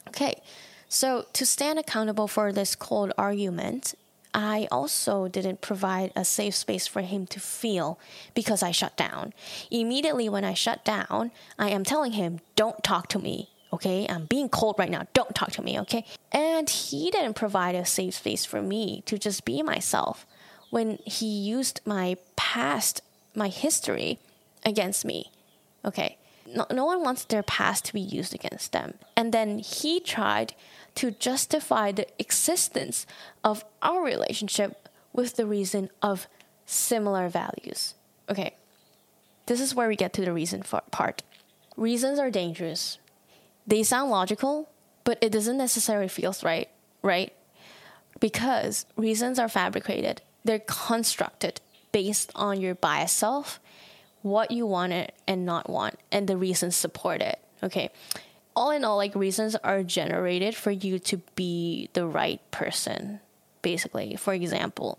Okay. 0.09 0.41
So 0.89 1.27
to 1.33 1.47
stand 1.47 1.79
accountable 1.79 2.29
for 2.29 2.53
this 2.53 2.75
cold 2.75 3.13
argument 3.19 3.95
I 4.35 4.67
also 4.73 5.29
didn't 5.29 5.61
provide 5.61 6.13
a 6.17 6.25
safe 6.25 6.57
space 6.57 6.89
for 6.89 7.03
him 7.03 7.27
to 7.29 7.39
feel 7.39 8.01
because 8.35 8.63
I 8.63 8.73
shut 8.73 8.97
down. 8.97 9.33
Immediately 9.71 10.29
when 10.29 10.45
I 10.45 10.55
shut 10.55 10.85
down, 10.85 11.31
I 11.57 11.71
am 11.71 11.85
telling 11.85 12.13
him, 12.13 12.41
don't 12.57 12.83
talk 12.83 13.09
to 13.11 13.21
me. 13.21 13.51
Okay, 13.73 14.07
I'm 14.09 14.27
being 14.27 14.49
cold 14.49 14.77
right 14.79 14.91
now. 14.91 15.07
Don't 15.15 15.35
talk 15.35 15.53
to 15.53 15.63
me. 15.63 15.79
Okay. 15.81 16.05
And 16.33 16.69
he 16.69 17.11
didn't 17.11 17.35
provide 17.35 17.75
a 17.75 17.85
safe 17.85 18.15
space 18.15 18.45
for 18.45 18.61
me 18.61 19.03
to 19.07 19.19
just 19.19 19.45
be 19.45 19.63
myself 19.63 20.27
when 20.71 20.99
he 21.05 21.27
used 21.27 21.81
my 21.85 22.17
past, 22.37 23.01
my 23.35 23.49
history 23.49 24.19
against 24.65 25.05
me. 25.05 25.31
Okay. 25.85 26.19
No, 26.55 26.67
no 26.71 26.85
one 26.85 27.03
wants 27.03 27.25
their 27.25 27.43
past 27.43 27.85
to 27.87 27.93
be 27.93 28.01
used 28.01 28.35
against 28.35 28.73
them. 28.73 28.95
And 29.17 29.33
then 29.33 29.59
he 29.59 30.01
tried 30.01 30.55
to 30.97 31.11
justify 31.11 31.91
the 31.91 32.07
existence 32.21 33.07
of 33.43 33.65
our 33.83 34.03
relationship 34.03 34.89
with 35.13 35.37
the 35.37 35.47
reason 35.47 35.91
of 36.01 36.29
similar 36.67 37.29
values. 37.29 37.95
Okay, 38.31 38.55
this 39.47 39.61
is 39.61 39.75
where 39.75 39.89
we 39.89 39.97
get 39.97 40.13
to 40.15 40.25
the 40.25 40.33
reason 40.33 40.63
part. 40.91 41.23
Reasons 41.77 42.19
are 42.19 42.31
dangerous. 42.31 42.99
They 43.67 43.83
sound 43.83 44.11
logical, 44.11 44.69
but 45.03 45.19
it 45.21 45.33
doesn't 45.33 45.59
necessarily 45.59 46.09
feel 46.09 46.35
right, 46.43 46.69
right? 47.03 47.33
Because 48.21 48.87
reasons 48.97 49.39
are 49.39 49.49
fabricated. 49.49 50.23
They're 50.45 50.61
constructed 50.61 51.61
based 51.93 52.31
on 52.35 52.61
your 52.61 52.75
bias 52.75 53.13
self, 53.13 53.61
what 54.25 54.51
you 54.51 54.67
want 54.67 54.93
it 54.93 55.15
and 55.29 55.47
not 55.47 55.71
want, 55.71 56.01
and 56.11 56.27
the 56.27 56.37
reasons 56.37 56.75
support 56.75 57.23
it. 57.23 57.39
Okay 57.63 57.91
all 58.57 58.71
in 58.71 58.85
all, 58.85 58.97
like 58.97 59.15
reasons 59.15 59.57
are 59.57 59.83
generated 59.83 60.55
for 60.55 60.71
you 60.71 60.99
to 60.99 61.19
be 61.35 61.89
the 61.93 62.07
right 62.07 62.41
person, 62.51 63.21
basically. 63.63 64.17
For 64.17 64.33
example, 64.33 64.99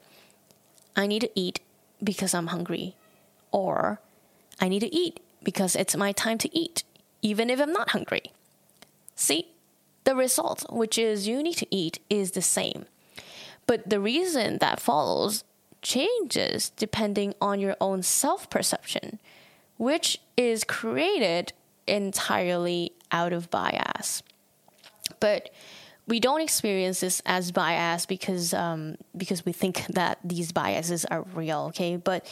I 0.96 1.08
need 1.08 1.22
to 1.22 1.32
eat 1.36 1.62
because 2.04 2.34
I'm 2.34 2.48
hungry, 2.48 2.96
or 3.52 4.02
I 4.60 4.68
need 4.68 4.82
to 4.82 4.94
eat 4.94 5.20
because 5.44 5.76
it's 5.76 5.96
my 5.96 6.12
time 6.12 6.38
to 6.40 6.58
eat, 6.58 6.84
even 7.22 7.50
if 7.50 7.60
I'm 7.60 7.74
not 7.74 7.92
hungry. 7.92 8.34
See, 9.16 9.48
the 10.04 10.16
result, 10.16 10.66
which 10.70 10.98
is 10.98 11.28
you 11.28 11.42
need 11.42 11.58
to 11.58 11.76
eat, 11.76 12.00
is 12.10 12.32
the 12.32 12.42
same. 12.42 12.86
But 13.68 13.90
the 13.90 14.00
reason 14.00 14.60
that 14.60 14.80
follows 14.80 15.44
changes 15.86 16.72
depending 16.72 17.36
on 17.40 17.60
your 17.60 17.78
own 17.80 18.02
self 18.02 18.50
perception, 18.50 19.20
which 19.78 20.20
is 20.36 20.64
created 20.64 21.54
entirely 21.88 22.92
out 23.12 23.32
of 23.32 23.50
bias. 23.52 24.24
But 25.20 25.52
we 26.08 26.20
don't 26.20 26.42
experience 26.42 27.00
this 27.00 27.22
as 27.26 27.52
bias 27.52 28.06
because 28.06 28.54
um, 28.54 28.98
because 29.16 29.46
we 29.46 29.52
think 29.54 29.86
that 29.88 30.18
these 30.24 30.52
biases 30.52 31.06
are 31.06 31.22
real. 31.34 31.68
Okay, 31.70 31.96
but 31.96 32.26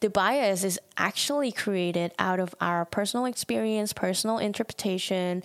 the 0.00 0.10
bias 0.10 0.62
is 0.62 0.78
actually 0.96 1.50
created 1.50 2.12
out 2.18 2.40
of 2.40 2.54
our 2.60 2.84
personal 2.84 3.24
experience, 3.24 3.92
personal 3.92 4.38
interpretation, 4.38 5.42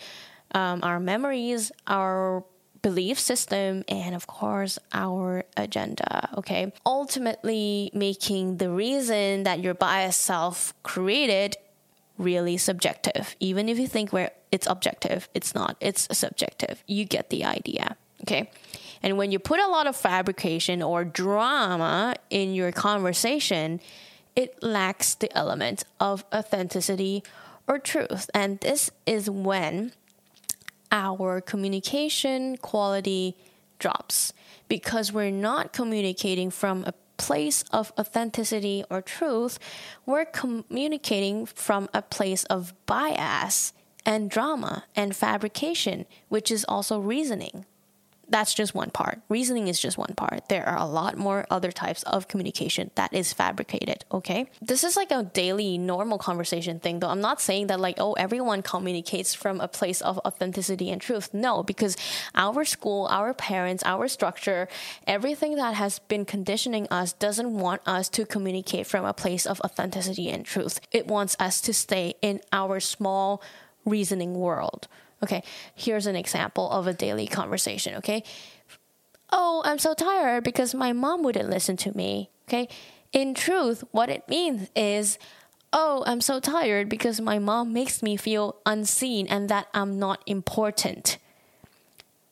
um, 0.54 0.82
our 0.84 0.99
memories, 0.99 1.71
our 1.88 2.43
belief 2.84 3.19
system, 3.19 3.84
and 3.88 4.13
of 4.13 4.28
course, 4.28 4.78
our 4.93 5.46
agenda. 5.58 6.30
Okay, 6.38 6.72
ultimately 6.86 7.89
making 7.93 8.58
the 8.58 8.69
reason 8.69 9.43
that 9.43 9.60
your 9.60 9.74
bias 9.74 10.15
self 10.15 10.76
created 10.84 11.58
really 12.19 12.58
subjective. 12.58 13.36
Even 13.39 13.67
if 13.67 13.80
you 13.80 13.88
think 13.88 14.13
where 14.13 14.32
it's 14.52 14.67
objective, 14.67 15.28
it's 15.34 15.56
not. 15.56 15.76
It's 15.80 16.08
subjective. 16.15 16.84
You 16.86 17.06
get 17.06 17.32
the 17.32 17.43
idea. 17.43 17.98
Okay. 18.22 18.52
And 19.02 19.17
when 19.17 19.32
you 19.32 19.39
put 19.39 19.60
a 19.60 19.67
lot 19.67 19.88
of 19.88 19.96
fabrication 19.96 20.82
or 20.82 21.04
drama 21.04 22.15
in 22.30 22.54
your 22.54 22.72
conversation, 22.72 23.82
it 24.36 24.62
lacks 24.63 25.15
the 25.15 25.36
element 25.38 25.84
of 26.00 26.24
authenticity 26.34 27.24
or 27.67 27.80
truth. 27.80 28.30
And 28.34 28.60
this 28.60 28.91
is 29.06 29.30
when 29.30 29.91
our 30.93 31.41
communication 31.41 32.56
quality 32.58 33.36
drops 33.79 34.32
because 34.69 35.12
we're 35.12 35.32
not 35.32 35.73
communicating 35.73 36.49
from 36.49 36.86
a 36.86 36.93
place 37.17 37.63
of 37.73 37.91
authenticity 37.99 38.84
or 38.89 39.01
truth, 39.01 39.60
we're 40.06 40.25
communicating 40.25 41.45
from 41.45 41.89
a 41.93 42.01
place 42.01 42.43
of 42.45 42.73
bias 42.86 43.73
and 44.06 44.29
drama 44.29 44.86
and 44.95 45.15
fabrication, 45.15 46.06
which 46.29 46.51
is 46.51 46.63
also 46.69 46.99
reasoning 46.99 47.65
that's 48.30 48.54
just 48.54 48.74
one 48.74 48.90
part. 48.90 49.22
Reasoning 49.30 49.68
is 49.68 49.80
just 49.80 49.98
one 49.98 50.14
part. 50.16 50.50
There 50.50 50.68
are 50.68 50.78
a 50.78 50.86
lot 50.86 51.18
more 51.18 51.46
other 51.50 51.72
types 51.72 52.04
of 52.04 52.28
communication 52.28 52.92
that 52.96 53.14
is 53.14 53.34
fabricated, 53.34 54.06
okay? 54.12 54.50
This 54.62 54.84
is 54.84 54.96
like 54.96 55.12
a 55.12 55.24
daily 55.24 55.78
normal 55.78 56.18
conversation 56.18 56.80
thing, 56.80 57.00
though. 57.00 57.10
I'm 57.10 57.22
not 57.22 57.42
saying 57.42 57.68
that, 57.68 57.80
like, 57.80 57.96
oh, 58.00 58.14
everyone 58.14 58.62
communicates 58.62 59.34
from 59.34 59.60
a 59.60 59.68
place 59.68 60.02
of 60.02 60.20
authenticity 60.26 60.90
and 60.90 61.02
truth. 61.02 61.34
No, 61.34 61.64
because 61.64 61.96
our 62.34 62.66
school, 62.66 63.08
our 63.10 63.34
parents, 63.34 63.84
our 63.86 64.08
structure, 64.08 64.68
everything 65.06 65.56
that 65.56 65.76
has 65.76 66.00
been 66.00 66.26
conditioning 66.26 66.88
us 66.90 67.14
doesn't 67.14 67.54
want 67.54 67.82
us 67.86 68.10
to 68.10 68.26
communicate 68.26 68.88
from 68.88 69.06
a 69.06 69.14
place 69.14 69.46
of 69.46 69.60
authenticity 69.62 70.30
and 70.30 70.46
truth. 70.46 70.80
It 70.92 71.08
wants 71.08 71.36
us 71.40 71.62
to 71.62 71.74
stay 71.74 72.16
in 72.22 72.42
our 72.52 72.80
small 72.80 73.42
reasoning 73.86 74.36
world. 74.36 74.88
Okay, 75.24 75.42
here's 75.74 76.06
an 76.06 76.18
example 76.18 76.70
of 76.70 76.86
a 76.86 76.94
daily 76.94 77.28
conversation, 77.28 77.96
okay? 77.96 78.24
Oh, 79.32 79.62
I'm 79.64 79.80
so 79.80 79.94
tired 79.94 80.44
because 80.44 80.76
my 80.76 80.92
mom 80.92 81.24
wouldn't 81.24 81.50
listen 81.50 81.78
to 81.78 81.96
me, 81.96 82.30
okay? 82.48 82.68
In 83.14 83.34
truth, 83.34 83.86
what 83.92 84.10
it 84.10 84.28
means 84.28 84.70
is, 84.76 85.18
oh, 85.72 86.04
I'm 86.06 86.20
so 86.20 86.42
tired 86.42 86.90
because 86.90 87.22
my 87.22 87.40
mom 87.40 87.72
makes 87.72 88.04
me 88.04 88.18
feel 88.18 88.58
unseen 88.66 89.28
and 89.28 89.48
that 89.48 89.68
I'm 89.74 89.98
not 89.98 90.22
important. 90.26 91.18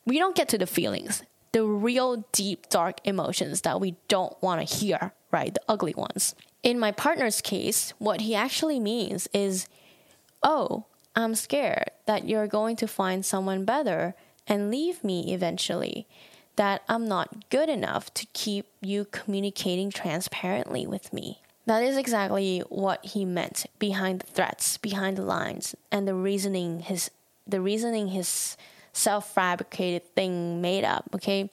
We 0.05 0.19
don't 0.19 0.35
get 0.35 0.49
to 0.49 0.57
the 0.57 0.67
feelings, 0.67 1.23
the 1.53 1.63
real 1.63 2.25
deep, 2.33 2.67
dark 2.69 2.99
emotions 3.05 3.61
that 3.61 3.79
we 3.79 3.95
don't 4.09 4.35
want 4.43 4.67
to 4.67 4.75
hear, 4.75 5.13
right? 5.31 5.53
The 5.53 5.61
ugly 5.69 5.93
ones. 5.95 6.35
In 6.61 6.77
my 6.77 6.91
partner's 6.91 7.39
case, 7.39 7.93
what 7.99 8.19
he 8.19 8.35
actually 8.35 8.81
means 8.81 9.29
is, 9.33 9.67
oh, 10.43 10.85
I'm 11.15 11.35
scared 11.35 11.91
that 12.05 12.27
you're 12.27 12.47
going 12.47 12.75
to 12.77 12.87
find 12.87 13.25
someone 13.25 13.65
better 13.65 14.15
and 14.47 14.71
leave 14.71 15.03
me 15.03 15.33
eventually, 15.33 16.07
that 16.55 16.83
I'm 16.89 17.07
not 17.07 17.49
good 17.49 17.69
enough 17.69 18.13
to 18.15 18.25
keep 18.33 18.67
you 18.81 19.05
communicating 19.05 19.89
transparently 19.89 20.85
with 20.87 21.13
me. 21.13 21.41
That 21.65 21.83
is 21.83 21.95
exactly 21.95 22.59
what 22.69 23.05
he 23.05 23.23
meant 23.23 23.65
behind 23.77 24.21
the 24.21 24.27
threats, 24.27 24.77
behind 24.77 25.17
the 25.17 25.21
lines, 25.23 25.75
and 25.91 26.07
the 26.07 26.15
reasoning 26.15 26.81
his 26.81 27.11
the 27.47 27.61
reasoning 27.61 28.09
his 28.09 28.57
self-fabricated 28.93 30.15
thing 30.15 30.61
made 30.61 30.83
up, 30.83 31.09
okay? 31.15 31.49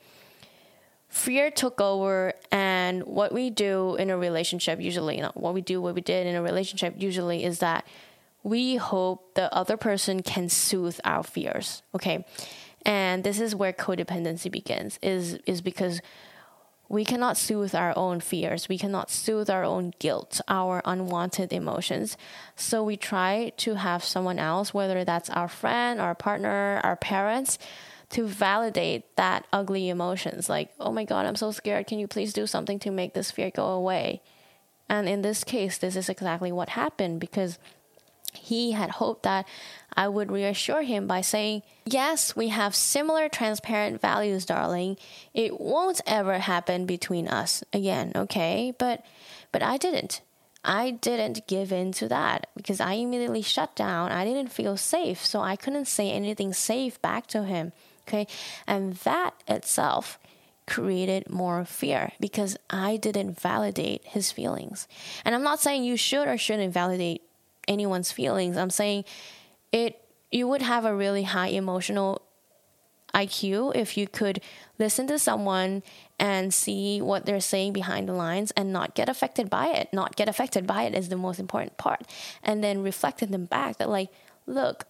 Fear 1.08 1.50
took 1.50 1.80
over 1.80 2.34
and 2.52 3.04
what 3.04 3.32
we 3.32 3.50
do 3.50 3.96
in 3.96 4.10
a 4.10 4.18
relationship 4.18 4.80
usually, 4.80 5.16
you 5.16 5.22
know, 5.22 5.32
what 5.34 5.54
we 5.54 5.60
do, 5.60 5.80
what 5.80 5.94
we 5.94 6.00
did 6.00 6.26
in 6.26 6.34
a 6.34 6.42
relationship 6.42 6.94
usually 6.98 7.44
is 7.44 7.60
that 7.60 7.86
we 8.42 8.76
hope 8.76 9.34
the 9.34 9.52
other 9.54 9.76
person 9.76 10.22
can 10.22 10.48
soothe 10.48 10.98
our 11.04 11.22
fears. 11.22 11.82
Okay. 11.94 12.24
And 12.84 13.24
this 13.24 13.40
is 13.40 13.54
where 13.54 13.72
codependency 13.72 14.50
begins 14.50 14.98
is 15.02 15.34
is 15.46 15.60
because 15.60 16.00
we 16.88 17.04
cannot 17.04 17.36
soothe 17.36 17.74
our 17.74 17.92
own 17.98 18.20
fears. 18.20 18.68
We 18.68 18.78
cannot 18.78 19.10
soothe 19.10 19.50
our 19.50 19.62
own 19.62 19.92
guilt, 19.98 20.40
our 20.48 20.80
unwanted 20.86 21.52
emotions. 21.52 22.16
So 22.56 22.82
we 22.82 22.96
try 22.96 23.52
to 23.58 23.74
have 23.74 24.02
someone 24.02 24.38
else, 24.38 24.72
whether 24.72 25.04
that's 25.04 25.28
our 25.28 25.48
friend, 25.48 26.00
our 26.00 26.14
partner, 26.14 26.80
our 26.82 26.96
parents, 26.96 27.58
to 28.10 28.26
validate 28.26 29.16
that 29.16 29.46
ugly 29.52 29.90
emotions 29.90 30.48
like, 30.48 30.72
oh 30.80 30.90
my 30.90 31.04
God, 31.04 31.26
I'm 31.26 31.36
so 31.36 31.50
scared. 31.50 31.86
Can 31.86 31.98
you 31.98 32.08
please 32.08 32.32
do 32.32 32.46
something 32.46 32.78
to 32.78 32.90
make 32.90 33.12
this 33.12 33.30
fear 33.30 33.50
go 33.50 33.66
away? 33.66 34.22
And 34.88 35.06
in 35.06 35.20
this 35.20 35.44
case, 35.44 35.76
this 35.76 35.94
is 35.94 36.08
exactly 36.08 36.50
what 36.50 36.70
happened 36.70 37.20
because 37.20 37.58
he 38.38 38.72
had 38.72 38.90
hoped 38.90 39.24
that 39.24 39.46
I 39.94 40.08
would 40.08 40.30
reassure 40.30 40.82
him 40.82 41.06
by 41.06 41.20
saying, 41.20 41.62
Yes, 41.84 42.36
we 42.36 42.48
have 42.48 42.74
similar 42.74 43.28
transparent 43.28 44.00
values, 44.00 44.44
darling. 44.44 44.96
It 45.34 45.60
won't 45.60 46.00
ever 46.06 46.38
happen 46.38 46.86
between 46.86 47.28
us 47.28 47.64
again, 47.72 48.12
okay? 48.14 48.72
But 48.78 49.04
but 49.52 49.62
I 49.62 49.76
didn't. 49.76 50.20
I 50.64 50.90
didn't 50.90 51.46
give 51.46 51.72
in 51.72 51.92
to 51.92 52.08
that 52.08 52.48
because 52.56 52.80
I 52.80 52.94
immediately 52.94 53.42
shut 53.42 53.74
down. 53.74 54.10
I 54.12 54.24
didn't 54.24 54.52
feel 54.52 54.76
safe, 54.76 55.24
so 55.24 55.40
I 55.40 55.56
couldn't 55.56 55.86
say 55.86 56.10
anything 56.10 56.52
safe 56.52 57.00
back 57.00 57.26
to 57.28 57.44
him. 57.44 57.72
Okay? 58.06 58.26
And 58.66 58.94
that 58.96 59.34
itself 59.46 60.18
created 60.66 61.30
more 61.30 61.64
fear 61.64 62.12
because 62.20 62.56
I 62.68 62.96
didn't 62.96 63.40
validate 63.40 64.04
his 64.04 64.30
feelings. 64.30 64.86
And 65.24 65.34
I'm 65.34 65.42
not 65.42 65.60
saying 65.60 65.84
you 65.84 65.96
should 65.96 66.28
or 66.28 66.36
shouldn't 66.36 66.74
validate 66.74 67.22
anyone's 67.68 68.10
feelings. 68.10 68.56
I'm 68.56 68.70
saying 68.70 69.04
it 69.70 70.02
you 70.30 70.48
would 70.48 70.62
have 70.62 70.84
a 70.84 70.94
really 70.94 71.22
high 71.22 71.48
emotional 71.48 72.22
IQ 73.14 73.74
if 73.74 73.96
you 73.96 74.06
could 74.06 74.40
listen 74.78 75.06
to 75.06 75.18
someone 75.18 75.82
and 76.18 76.52
see 76.52 77.00
what 77.00 77.24
they're 77.24 77.40
saying 77.40 77.72
behind 77.72 78.08
the 78.08 78.12
lines 78.12 78.50
and 78.52 78.72
not 78.72 78.94
get 78.94 79.08
affected 79.08 79.48
by 79.48 79.68
it. 79.68 79.88
Not 79.92 80.16
get 80.16 80.28
affected 80.28 80.66
by 80.66 80.82
it 80.82 80.94
is 80.94 81.08
the 81.08 81.16
most 81.16 81.40
important 81.40 81.78
part. 81.78 82.02
And 82.42 82.62
then 82.62 82.82
reflecting 82.82 83.30
them 83.30 83.46
back 83.46 83.78
that 83.78 83.88
like, 83.88 84.10
look, 84.46 84.84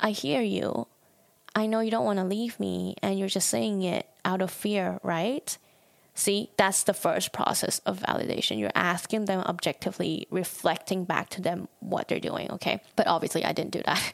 I 0.00 0.10
hear 0.10 0.42
you. 0.42 0.86
I 1.54 1.66
know 1.66 1.80
you 1.80 1.90
don't 1.90 2.04
want 2.04 2.18
to 2.18 2.24
leave 2.24 2.58
me 2.60 2.96
and 3.02 3.18
you're 3.18 3.28
just 3.28 3.48
saying 3.48 3.82
it 3.82 4.06
out 4.24 4.42
of 4.42 4.50
fear, 4.50 4.98
right? 5.02 5.56
See, 6.16 6.50
that's 6.56 6.84
the 6.84 6.94
first 6.94 7.32
process 7.32 7.78
of 7.80 8.00
validation. 8.00 8.58
You're 8.58 8.70
asking 8.74 9.26
them 9.26 9.40
objectively, 9.40 10.26
reflecting 10.30 11.04
back 11.04 11.28
to 11.30 11.42
them 11.42 11.68
what 11.80 12.08
they're 12.08 12.18
doing, 12.18 12.50
okay? 12.52 12.80
But 12.96 13.06
obviously, 13.06 13.44
I 13.44 13.52
didn't 13.52 13.72
do 13.72 13.82
that. 13.84 14.12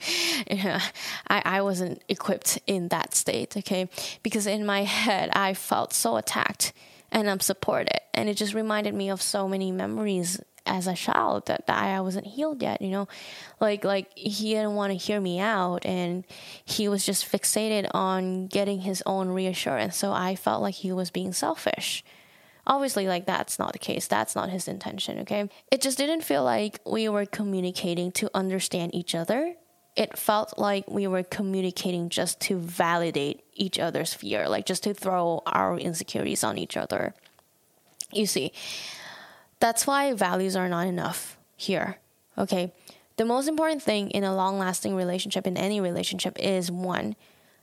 I, 1.28 1.42
I 1.44 1.62
wasn't 1.62 2.02
equipped 2.08 2.58
in 2.66 2.88
that 2.88 3.14
state, 3.14 3.56
okay? 3.56 3.88
Because 4.24 4.48
in 4.48 4.66
my 4.66 4.82
head, 4.82 5.30
I 5.32 5.54
felt 5.54 5.92
so 5.92 6.16
attacked 6.16 6.72
and 7.12 7.30
I'm 7.30 7.38
supported. 7.38 8.00
And 8.12 8.28
it 8.28 8.34
just 8.34 8.52
reminded 8.52 8.94
me 8.94 9.08
of 9.08 9.22
so 9.22 9.46
many 9.46 9.70
memories 9.70 10.40
as 10.66 10.87
a 10.87 10.94
child 10.94 11.46
that, 11.46 11.66
that 11.66 11.83
I 11.83 12.01
wasn't 12.01 12.27
healed 12.27 12.62
yet, 12.62 12.81
you 12.83 12.90
know, 12.90 13.09
like 13.61 13.85
like 13.85 14.16
he 14.16 14.55
didn't 14.55 14.75
want 14.75 14.92
to 14.92 14.96
hear 14.96 15.20
me 15.20 15.40
out, 15.40 15.85
and 15.85 16.25
he 16.64 16.88
was 16.88 17.05
just 17.05 17.31
fixated 17.31 17.88
on 17.92 18.46
getting 18.46 18.81
his 18.81 19.03
own 19.07 19.29
reassurance. 19.29 19.96
So 19.96 20.12
I 20.12 20.37
felt 20.37 20.62
like 20.62 20.75
he 20.75 20.92
was 20.92 21.11
being 21.11 21.33
selfish. 21.33 22.05
Obviously, 22.66 23.09
like 23.09 23.27
that's 23.27 23.59
not 23.59 23.72
the 23.72 23.79
case. 23.79 24.07
That's 24.07 24.37
not 24.37 24.51
his 24.51 24.68
intention. 24.68 25.20
Okay, 25.20 25.48
it 25.70 25.81
just 25.81 25.98
didn't 25.98 26.22
feel 26.22 26.44
like 26.44 26.81
we 26.87 27.09
were 27.09 27.27
communicating 27.27 28.12
to 28.12 28.31
understand 28.35 28.94
each 28.94 29.14
other. 29.14 29.57
It 29.94 30.16
felt 30.16 30.59
like 30.59 30.88
we 30.88 31.07
were 31.07 31.22
communicating 31.22 32.09
just 32.09 32.40
to 32.42 32.57
validate 32.57 33.42
each 33.53 33.79
other's 33.79 34.14
fear, 34.14 34.48
like 34.48 34.64
just 34.64 34.85
to 34.85 34.94
throw 34.94 35.42
our 35.44 35.79
insecurities 35.79 36.42
on 36.44 36.57
each 36.57 36.79
other. 36.79 37.14
You 38.11 38.27
see, 38.27 38.53
that's 39.62 39.87
why 39.87 40.12
values 40.12 40.57
are 40.57 40.68
not 40.68 40.88
enough 40.88 41.38
here. 41.57 41.98
Okay. 42.37 42.72
The 43.16 43.25
most 43.25 43.46
important 43.46 43.81
thing 43.81 44.11
in 44.11 44.25
a 44.25 44.35
long 44.35 44.59
lasting 44.59 44.96
relationship, 44.96 45.46
in 45.46 45.57
any 45.57 45.81
relationship, 45.81 46.37
is 46.40 46.68
one, 46.68 47.14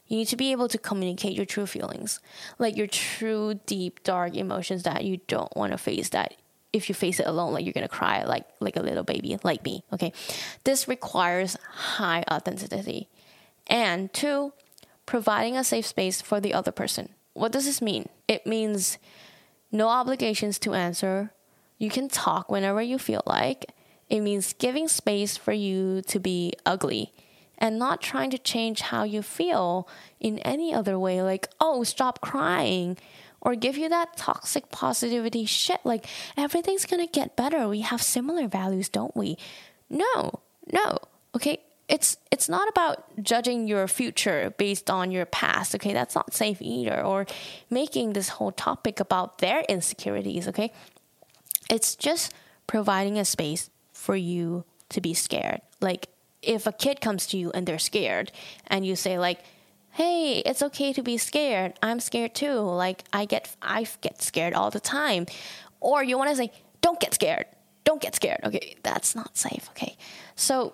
you 0.08 0.16
need 0.16 0.30
to 0.30 0.38
be 0.38 0.54
able 0.54 0.70
to 0.70 0.78
communicate 0.78 1.34
your 1.34 1.46
true 1.46 1.66
feelings, 1.66 2.22
like 2.58 2.78
your 2.78 2.88
true, 2.88 3.60
deep, 3.66 4.02
dark 4.04 4.38
emotions 4.38 4.84
that 4.84 5.04
you 5.04 5.20
don't 5.28 5.54
want 5.58 5.74
to 5.74 5.78
face, 5.78 6.08
that 6.10 6.36
if 6.72 6.88
you 6.88 6.96
face 6.96 7.20
it 7.20 7.28
alone, 7.28 7.52
like 7.52 7.66
you're 7.66 7.74
gonna 7.74 7.90
cry 7.90 8.24
like 8.24 8.46
like 8.62 8.78
a 8.78 8.82
little 8.82 9.04
baby, 9.04 9.38
like 9.44 9.66
me. 9.66 9.84
Okay. 9.92 10.14
This 10.64 10.88
requires 10.88 11.58
high 11.98 12.24
authenticity. 12.32 13.10
And 13.68 14.14
two, 14.14 14.54
providing 15.06 15.58
a 15.58 15.66
safe 15.66 15.86
space 15.86 16.22
for 16.22 16.40
the 16.40 16.54
other 16.54 16.72
person. 16.72 17.10
What 17.34 17.52
does 17.52 17.66
this 17.66 17.82
mean? 17.82 18.08
It 18.26 18.48
means 18.48 19.00
no 19.70 19.90
obligations 19.90 20.60
to 20.60 20.74
answer, 20.74 21.34
you 21.80 21.90
can 21.90 22.08
talk 22.08 22.52
whenever 22.52 22.82
you 22.82 23.00
feel 23.00 23.24
like. 23.26 23.72
It 24.10 24.22
means 24.22 24.54
giving 24.54 24.88
space 24.88 25.38
for 25.38 25.54
you 25.54 26.02
to 26.04 26.20
be 26.20 26.54
ugly 26.66 27.14
and 27.58 27.78
not 27.78 28.02
trying 28.02 28.30
to 28.32 28.38
change 28.38 28.82
how 28.82 29.04
you 29.04 29.22
feel 29.22 29.88
in 30.20 30.40
any 30.40 30.74
other 30.74 30.98
way, 30.98 31.22
like, 31.22 31.50
oh, 31.60 31.84
stop 31.84 32.22
crying, 32.22 32.98
or 33.42 33.56
give 33.56 33.78
you 33.78 33.90
that 33.90 34.18
toxic 34.18 34.70
positivity 34.70 35.46
shit, 35.46 35.80
like, 35.84 36.06
everything's 36.38 36.86
gonna 36.86 37.08
get 37.08 37.36
better. 37.36 37.68
We 37.68 37.82
have 37.82 38.02
similar 38.02 38.48
values, 38.48 38.90
don't 38.90 39.16
we? 39.16 39.38
No, 39.90 40.40
no, 40.72 40.98
okay? 41.36 41.60
It's 41.88 42.18
it's 42.32 42.48
not 42.48 42.70
about 42.70 43.04
judging 43.24 43.68
your 43.68 43.88
future 43.88 44.54
based 44.58 44.90
on 44.90 45.12
your 45.12 45.26
past, 45.26 45.74
okay? 45.76 45.94
That's 45.94 46.16
not 46.16 46.34
safe 46.34 46.62
either, 46.62 47.02
or 47.02 47.26
making 47.70 48.14
this 48.14 48.30
whole 48.30 48.52
topic 48.52 49.00
about 49.00 49.40
their 49.40 49.62
insecurities, 49.68 50.48
okay? 50.48 50.72
It's 51.70 51.96
just 51.96 52.34
providing 52.68 53.18
a 53.18 53.26
space 53.26 53.70
for 53.94 54.16
you 54.16 54.66
to 54.90 55.02
be 55.02 55.14
scared. 55.14 55.62
Like 55.82 56.10
if 56.42 56.66
a 56.68 56.72
kid 56.72 57.02
comes 57.02 57.28
to 57.28 57.38
you 57.38 57.52
and 57.52 57.68
they're 57.68 57.80
scared 57.80 58.32
and 58.68 58.86
you 58.86 58.96
say 58.96 59.20
like, 59.20 59.40
"Hey, 59.92 60.40
it's 60.46 60.62
okay 60.64 60.94
to 60.94 61.04
be 61.04 61.18
scared. 61.18 61.74
I'm 61.82 62.00
scared 62.00 62.34
too. 62.36 62.60
Like 62.60 63.04
I 63.14 63.26
get 63.26 63.56
I 63.62 63.88
get 64.02 64.22
scared 64.22 64.54
all 64.54 64.72
the 64.72 64.80
time." 64.80 65.26
Or 65.80 66.04
you 66.04 66.18
want 66.18 66.30
to 66.32 66.36
say, 66.36 66.52
"Don't 66.82 67.00
get 67.00 67.14
scared. 67.14 67.46
Don't 67.84 68.02
get 68.02 68.16
scared." 68.16 68.42
Okay, 68.44 68.76
that's 68.84 69.16
not 69.16 69.38
safe, 69.38 69.70
okay? 69.72 69.98
So 70.36 70.74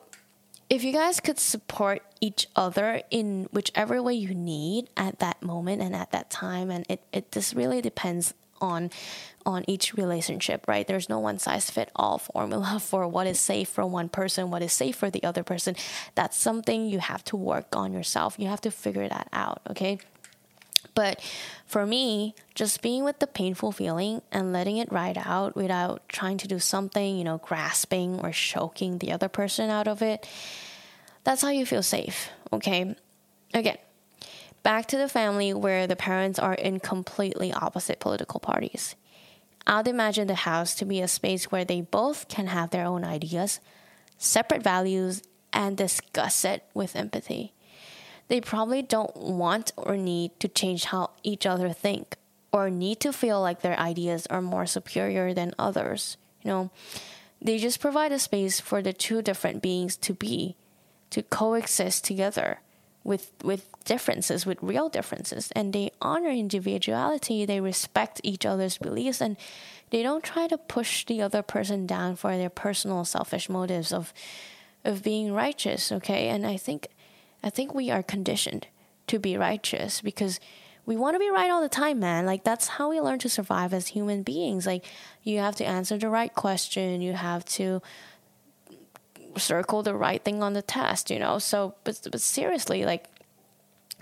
if 0.69 0.83
you 0.83 0.91
guys 0.91 1.19
could 1.19 1.39
support 1.39 2.01
each 2.21 2.47
other 2.55 3.01
in 3.11 3.47
whichever 3.51 4.01
way 4.01 4.13
you 4.13 4.33
need 4.33 4.89
at 4.97 5.19
that 5.19 5.43
moment 5.43 5.81
and 5.81 5.95
at 5.95 6.11
that 6.11 6.29
time 6.29 6.71
and 6.71 6.85
it, 6.89 7.01
it 7.13 7.31
just 7.31 7.53
really 7.53 7.81
depends 7.81 8.33
on 8.61 8.91
on 9.45 9.63
each 9.67 9.93
relationship, 9.93 10.67
right? 10.67 10.87
There's 10.87 11.07
no 11.07 11.19
one 11.19 11.37
size 11.37 11.69
fit 11.69 11.91
all 11.95 12.17
formula 12.17 12.79
for 12.81 13.07
what 13.07 13.27
is 13.27 13.39
safe 13.39 13.69
for 13.69 13.85
one 13.85 14.09
person, 14.09 14.49
what 14.49 14.63
is 14.63 14.73
safe 14.73 14.95
for 14.95 15.09
the 15.09 15.23
other 15.23 15.43
person. 15.43 15.75
That's 16.15 16.35
something 16.35 16.87
you 16.87 16.99
have 16.99 17.23
to 17.25 17.37
work 17.37 17.75
on 17.75 17.93
yourself. 17.93 18.35
You 18.39 18.47
have 18.47 18.61
to 18.61 18.71
figure 18.71 19.07
that 19.07 19.27
out, 19.31 19.61
okay? 19.69 19.99
But 20.95 21.21
for 21.67 21.85
me, 21.85 22.35
just 22.55 22.81
being 22.81 23.03
with 23.03 23.19
the 23.19 23.27
painful 23.27 23.71
feeling 23.73 24.21
and 24.31 24.53
letting 24.53 24.77
it 24.77 24.91
ride 24.91 25.21
out 25.23 25.55
without 25.55 26.07
trying 26.07 26.37
to 26.37 26.47
do 26.47 26.57
something, 26.57 27.17
you 27.17 27.23
know, 27.23 27.37
grasping 27.37 28.19
or 28.21 28.31
choking 28.31 28.97
the 28.97 29.11
other 29.11 29.27
person 29.27 29.69
out 29.69 29.87
of 29.87 30.01
it, 30.01 30.27
that's 31.23 31.41
how 31.41 31.49
you 31.49 31.65
feel 31.65 31.83
safe, 31.83 32.29
okay? 32.53 32.95
Again, 33.53 33.77
back 34.65 34.87
to 34.87 34.97
the 34.97 35.07
family 35.07 35.53
where 35.53 35.85
the 35.85 35.95
parents 35.95 36.39
are 36.39 36.55
in 36.55 36.79
completely 36.79 37.53
opposite 37.53 37.99
political 37.99 38.39
parties. 38.39 38.95
I'd 39.67 39.87
imagine 39.87 40.25
the 40.25 40.33
house 40.33 40.73
to 40.75 40.85
be 40.85 41.01
a 41.01 41.07
space 41.07 41.51
where 41.51 41.63
they 41.63 41.81
both 41.81 42.27
can 42.29 42.47
have 42.47 42.71
their 42.71 42.87
own 42.87 43.03
ideas, 43.03 43.59
separate 44.17 44.63
values, 44.63 45.21
and 45.53 45.77
discuss 45.77 46.43
it 46.43 46.63
with 46.73 46.95
empathy. 46.95 47.53
They 48.27 48.41
probably 48.41 48.81
don't 48.81 49.15
want 49.15 49.71
or 49.77 49.97
need 49.97 50.31
to 50.39 50.47
change 50.47 50.85
how 50.85 51.11
each 51.21 51.45
other 51.45 51.69
think 51.69 52.17
or 52.51 52.71
need 52.71 52.99
to 53.01 53.13
feel 53.13 53.39
like 53.39 53.61
their 53.61 53.79
ideas 53.79 54.25
are 54.31 54.41
more 54.41 54.65
superior 54.65 55.31
than 55.31 55.53
others. 55.59 56.17
You 56.41 56.49
know, 56.49 56.71
they 57.39 57.59
just 57.59 57.79
provide 57.79 58.11
a 58.11 58.17
space 58.17 58.59
for 58.59 58.81
the 58.81 58.93
two 58.93 59.21
different 59.21 59.61
beings 59.61 59.95
to 59.97 60.15
be, 60.15 60.55
to 61.11 61.21
coexist 61.21 62.03
together 62.03 62.61
with 63.05 63.31
with 63.43 63.69
differences 63.85 64.45
with 64.45 64.57
real 64.61 64.89
differences. 64.89 65.51
And 65.55 65.71
they 65.71 65.91
honor 66.01 66.31
individuality 66.31 67.45
they 67.45 67.61
respect 67.61 68.19
each 68.23 68.45
other's 68.45 68.77
beliefs 68.77 69.21
and 69.21 69.37
they 69.91 70.03
don't 70.03 70.23
try 70.23 70.47
to 70.47 70.57
push 70.57 71.05
the 71.05 71.21
other 71.21 71.41
person 71.41 71.85
down 71.85 72.17
for 72.17 72.35
their 72.35 72.49
personal 72.49 73.05
selfish 73.05 73.47
motives 73.47 73.93
of 73.93 74.11
of 74.83 75.03
being 75.03 75.31
righteous 75.31 75.91
okay? 75.91 76.27
And 76.27 76.45
i 76.45 76.57
think 76.57 76.87
i 77.43 77.49
think 77.49 77.73
we 77.73 77.91
are 77.91 78.03
conditioned 78.03 78.67
to 79.07 79.19
be 79.19 79.37
righteous 79.37 80.01
because 80.01 80.39
we 80.87 80.95
want 80.95 81.15
to 81.15 81.19
be 81.19 81.29
right 81.29 81.49
all 81.49 81.61
the 81.61 81.69
time 81.69 81.99
man. 81.99 82.25
Like 82.25 82.43
that's 82.43 82.67
how 82.67 82.89
we 82.89 83.01
learn 83.01 83.19
to 83.19 83.29
survive 83.29 83.73
as 83.73 83.87
human 83.87 84.23
beings. 84.23 84.65
Like 84.65 84.85
you 85.23 85.39
have 85.39 85.55
to 85.57 85.65
answer 85.65 85.97
the 85.97 86.09
right 86.09 86.33
question 86.33 87.01
you 87.01 87.13
have 87.13 87.45
to 87.45 87.81
circle 89.37 89.83
the 89.83 89.95
right 89.95 90.23
thing 90.23 90.43
on 90.43 90.53
the 90.53 90.61
test, 90.61 91.09
you 91.09 91.19
know? 91.19 91.39
So, 91.39 91.75
but, 91.83 92.07
but 92.11 92.21
seriously, 92.21 92.85
like, 92.85 93.07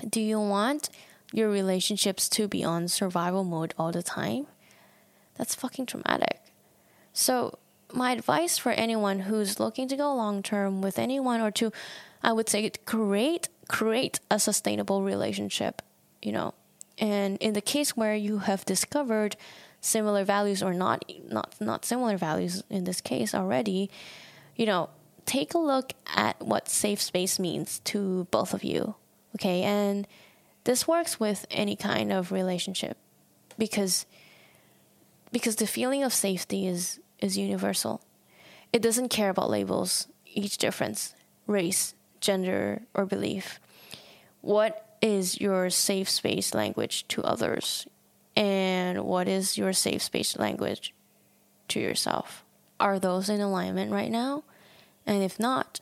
Do 0.09 0.21
you 0.21 0.39
want 0.39 0.89
your 1.31 1.49
relationships 1.49 2.27
to 2.29 2.47
be 2.47 2.63
on 2.63 2.87
survival 2.87 3.43
mode 3.43 3.73
all 3.77 3.91
the 3.91 4.03
time? 4.03 4.47
That's 5.35 5.55
fucking 5.55 5.85
traumatic. 5.87 6.41
So, 7.13 7.57
my 7.93 8.11
advice 8.11 8.57
for 8.57 8.71
anyone 8.71 9.19
who's 9.21 9.59
looking 9.59 9.87
to 9.87 9.95
go 9.95 10.13
long 10.15 10.41
term 10.41 10.81
with 10.81 10.97
anyone 10.97 11.41
or 11.41 11.51
to, 11.51 11.71
I 12.23 12.33
would 12.33 12.49
say, 12.49 12.69
create 12.85 13.49
create 13.67 14.19
a 14.31 14.39
sustainable 14.39 15.03
relationship. 15.03 15.81
You 16.21 16.31
know, 16.31 16.53
and 16.97 17.37
in 17.37 17.53
the 17.53 17.61
case 17.61 17.95
where 17.95 18.15
you 18.15 18.39
have 18.39 18.65
discovered 18.65 19.35
similar 19.81 20.23
values 20.23 20.63
or 20.63 20.73
not 20.73 21.05
not 21.29 21.55
not 21.59 21.85
similar 21.85 22.17
values 22.17 22.63
in 22.69 22.85
this 22.85 23.01
case 23.01 23.35
already, 23.35 23.89
you 24.55 24.65
know, 24.65 24.89
take 25.25 25.53
a 25.53 25.59
look 25.59 25.93
at 26.15 26.41
what 26.41 26.69
safe 26.69 27.01
space 27.01 27.39
means 27.39 27.79
to 27.85 28.27
both 28.31 28.53
of 28.53 28.63
you. 28.63 28.95
Okay, 29.35 29.63
and 29.63 30.07
this 30.63 30.87
works 30.87 31.19
with 31.19 31.45
any 31.49 31.75
kind 31.75 32.11
of 32.11 32.31
relationship 32.31 32.97
because 33.57 34.05
because 35.31 35.55
the 35.55 35.67
feeling 35.67 36.03
of 36.03 36.13
safety 36.13 36.67
is 36.67 36.99
is 37.19 37.37
universal. 37.37 38.01
It 38.71 38.81
doesn't 38.81 39.09
care 39.09 39.29
about 39.29 39.49
labels, 39.49 40.07
each 40.25 40.57
difference, 40.57 41.15
race, 41.47 41.95
gender, 42.21 42.81
or 42.93 43.05
belief. 43.05 43.59
What 44.41 44.97
is 45.01 45.39
your 45.39 45.69
safe 45.69 46.09
space 46.09 46.53
language 46.53 47.07
to 47.09 47.23
others? 47.23 47.87
And 48.35 49.03
what 49.03 49.27
is 49.27 49.57
your 49.57 49.73
safe 49.73 50.01
space 50.01 50.37
language 50.37 50.93
to 51.69 51.79
yourself? 51.79 52.43
Are 52.79 52.99
those 52.99 53.29
in 53.29 53.41
alignment 53.41 53.91
right 53.91 54.11
now? 54.11 54.43
And 55.05 55.23
if 55.23 55.39
not, 55.39 55.81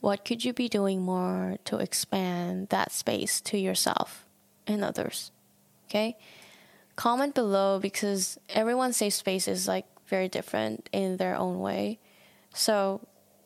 what 0.00 0.24
could 0.24 0.44
you 0.44 0.52
be 0.52 0.68
doing 0.68 1.02
more 1.02 1.58
to 1.64 1.78
expand 1.78 2.68
that 2.68 2.92
space 2.92 3.40
to 3.42 3.58
yourself 3.58 4.26
and 4.66 4.82
others? 4.82 5.30
Okay? 5.86 6.16
Comment 6.96 7.34
below 7.34 7.78
because 7.78 8.38
everyone's 8.48 8.96
safe 8.96 9.14
space 9.14 9.46
is 9.46 9.68
like 9.68 9.86
very 10.06 10.28
different 10.28 10.88
in 10.92 11.16
their 11.16 11.36
own 11.36 11.60
way. 11.60 11.98
So 12.52 13.00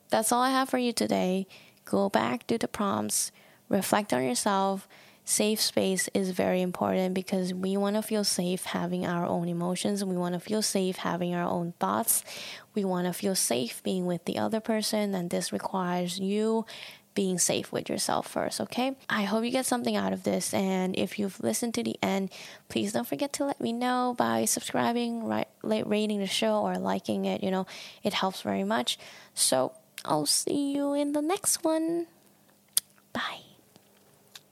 that's 0.09 0.33
all 0.33 0.43
I 0.43 0.51
have 0.51 0.69
for 0.69 0.79
you 0.79 0.93
today. 0.93 1.47
Go 1.85 2.09
back, 2.09 2.47
do 2.47 2.59
the 2.59 2.69
prompts, 2.69 3.31
reflect 3.69 4.13
on 4.13 4.25
yourself. 4.25 4.89
Safe 5.29 5.61
space 5.61 6.09
is 6.15 6.31
very 6.31 6.63
important 6.63 7.13
because 7.13 7.53
we 7.53 7.77
want 7.77 7.97
to 7.97 8.03
feel 8.03 8.23
safe 8.23 8.65
having 8.65 9.05
our 9.05 9.27
own 9.27 9.49
emotions. 9.49 10.05
We 10.05 10.17
want 10.17 10.35
to 10.35 10.41
feel 10.41 10.63
safe 10.63 10.99
having 10.99 11.35
our 11.35 11.43
own 11.43 11.75
thoughts. 11.81 12.23
We 12.77 12.85
want 12.85 13.09
to 13.09 13.13
feel 13.13 13.35
safe 13.35 13.83
being 13.83 14.07
with 14.07 14.25
the 14.25 14.39
other 14.39 14.61
person, 14.61 15.17
and 15.17 15.29
this 15.29 15.53
requires 15.53 16.21
you 16.21 16.65
being 17.17 17.41
safe 17.41 17.73
with 17.73 17.89
yourself 17.89 18.29
first, 18.29 18.61
okay? 18.61 18.95
I 19.09 19.25
hope 19.25 19.43
you 19.43 19.51
get 19.51 19.67
something 19.67 19.97
out 19.97 20.13
of 20.13 20.23
this. 20.23 20.55
And 20.55 20.97
if 20.97 21.19
you've 21.19 21.41
listened 21.41 21.75
to 21.75 21.83
the 21.83 21.97
end, 22.01 22.31
please 22.69 22.93
don't 22.93 23.09
forget 23.09 23.33
to 23.33 23.47
let 23.47 23.61
me 23.61 23.73
know 23.73 24.15
by 24.17 24.45
subscribing, 24.45 25.25
right, 25.25 25.49
rating 25.65 26.21
the 26.21 26.29
show, 26.29 26.61
or 26.61 26.79
liking 26.79 27.25
it. 27.25 27.43
You 27.43 27.51
know, 27.51 27.67
it 28.05 28.15
helps 28.15 28.43
very 28.43 28.63
much. 28.63 28.97
So 29.35 29.73
I'll 30.05 30.27
see 30.27 30.73
you 30.73 30.95
in 30.95 31.15
the 31.15 31.23
next 31.23 31.65
one. 31.65 32.07
Bye. 33.13 33.46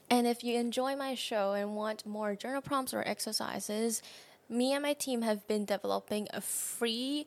And 0.09 0.27
if 0.27 0.43
you 0.43 0.57
enjoy 0.57 0.95
my 0.95 1.15
show 1.15 1.53
and 1.53 1.75
want 1.75 2.05
more 2.05 2.35
journal 2.35 2.61
prompts 2.61 2.93
or 2.93 3.07
exercises, 3.07 4.01
me 4.47 4.73
and 4.73 4.83
my 4.83 4.93
team 4.93 5.23
have 5.23 5.47
been 5.47 5.65
developing 5.65 6.27
a 6.31 6.41
free 6.41 7.25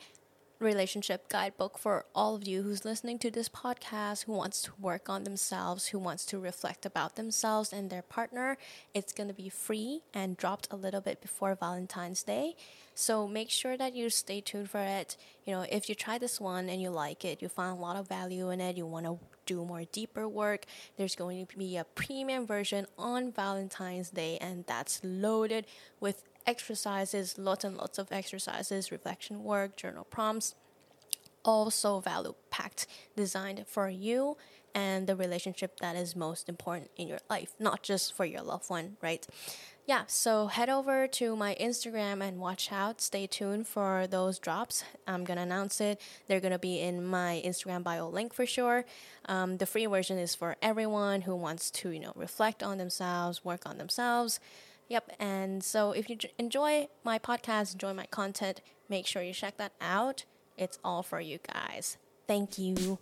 relationship 0.61 1.29
guidebook 1.29 1.79
for 1.79 2.05
all 2.15 2.35
of 2.35 2.47
you 2.47 2.63
who's 2.63 2.85
listening 2.85 3.19
to 3.19 3.31
this 3.31 3.49
podcast 3.49 4.25
who 4.25 4.33
wants 4.33 4.63
to 4.63 4.73
work 4.81 5.09
on 5.09 5.25
themselves, 5.25 5.89
who 5.89 5.99
wants 5.99 6.25
to 6.27 6.39
reflect 6.39 6.85
about 6.85 7.17
themselves 7.17 7.73
and 7.73 7.91
their 7.91 8.03
partner. 8.03 8.57
It's 8.93 9.13
going 9.13 9.29
to 9.29 9.35
be 9.35 9.49
free 9.49 10.03
and 10.13 10.37
dropped 10.37 10.69
a 10.71 10.77
little 10.77 11.01
bit 11.01 11.21
before 11.21 11.55
Valentine's 11.55 12.23
Day. 12.23 12.57
So 12.95 13.29
make 13.29 13.51
sure 13.51 13.77
that 13.77 13.95
you 13.95 14.11
stay 14.11 14.41
tuned 14.41 14.71
for 14.71 14.81
it. 14.81 15.17
You 15.45 15.55
know, 15.55 15.67
if 15.71 15.89
you 15.89 15.95
try 15.95 16.19
this 16.19 16.41
one 16.41 16.69
and 16.69 16.83
you 16.83 16.91
like 16.91 17.25
it, 17.25 17.41
you 17.41 17.49
find 17.49 17.79
a 17.79 17.81
lot 17.81 17.97
of 17.97 18.09
value 18.09 18.51
in 18.51 18.61
it, 18.61 18.77
you 18.77 18.87
want 18.87 19.07
to 19.07 19.19
do 19.49 19.65
more 19.65 19.85
deeper 19.91 20.29
work, 20.29 20.67
there's 20.97 21.17
going 21.17 21.47
to 21.47 21.57
be 21.57 21.77
a 21.77 21.85
premium 21.85 22.47
version 22.47 22.87
on 22.99 23.33
Valentine's 23.33 24.11
Day, 24.11 24.37
and 24.41 24.65
that's 24.67 25.01
loaded 25.03 25.67
with 25.99 26.23
exercises, 26.47 27.39
lots 27.39 27.65
and 27.65 27.77
lots 27.77 27.99
of 27.99 28.13
exercises, 28.13 28.93
reflection 28.93 29.43
work, 29.43 29.77
journal 29.77 30.05
prompts, 30.05 30.55
also 31.45 32.01
value 32.01 32.35
packed, 32.51 32.87
designed 33.17 33.65
for 33.67 33.89
you 33.89 34.37
and 34.75 35.07
the 35.07 35.17
relationship 35.17 35.81
that 35.81 35.97
is 35.97 36.15
most 36.15 36.49
important 36.49 36.91
in 36.97 37.09
your 37.09 37.21
life, 37.31 37.55
not 37.59 37.83
just 37.83 38.15
for 38.15 38.27
your 38.27 38.43
loved 38.43 38.69
one, 38.69 38.97
right? 39.01 39.27
Yeah, 39.89 40.03
so 40.07 40.49
head 40.49 40.69
over 40.69 41.09
to 41.09 41.35
my 41.35 41.57
Instagram 41.59 42.23
and 42.23 42.39
watch 42.39 42.71
out. 42.71 43.01
Stay 43.01 43.27
tuned 43.27 43.67
for 43.67 44.07
those 44.07 44.39
drops. 44.39 44.85
I'm 45.07 45.25
gonna 45.25 45.41
announce 45.41 45.81
it. 45.81 45.99
They're 46.27 46.41
gonna 46.41 46.59
be 46.59 46.79
in 46.79 47.07
my 47.07 47.43
Instagram 47.43 47.85
bio 47.85 48.07
link 48.07 48.35
for 48.35 48.45
sure. 48.45 48.85
Um, 49.31 49.57
the 49.57 49.65
free 49.65 49.87
version 49.87 50.19
is 50.19 50.35
for 50.35 50.57
everyone 50.61 51.23
who 51.23 51.35
wants 51.35 51.71
to, 51.71 51.89
you 51.89 52.01
know, 52.01 52.13
reflect 52.17 52.63
on 52.63 52.77
themselves, 52.77 53.47
work 53.47 53.65
on 53.65 53.79
themselves. 53.79 54.41
Yep. 54.89 55.11
And 55.19 55.65
so 55.65 55.93
if 55.93 56.11
you 56.11 56.19
enjoy 56.39 56.89
my 57.03 57.19
podcast, 57.19 57.73
enjoy 57.73 57.95
my 57.95 58.05
content, 58.11 58.61
make 58.91 59.07
sure 59.07 59.23
you 59.23 59.33
check 59.33 59.57
that 59.57 59.73
out. 59.81 60.27
It's 60.59 60.79
all 60.85 61.03
for 61.03 61.19
you 61.19 61.39
guys. 61.51 61.97
Thank 62.27 62.59
you. 62.59 62.99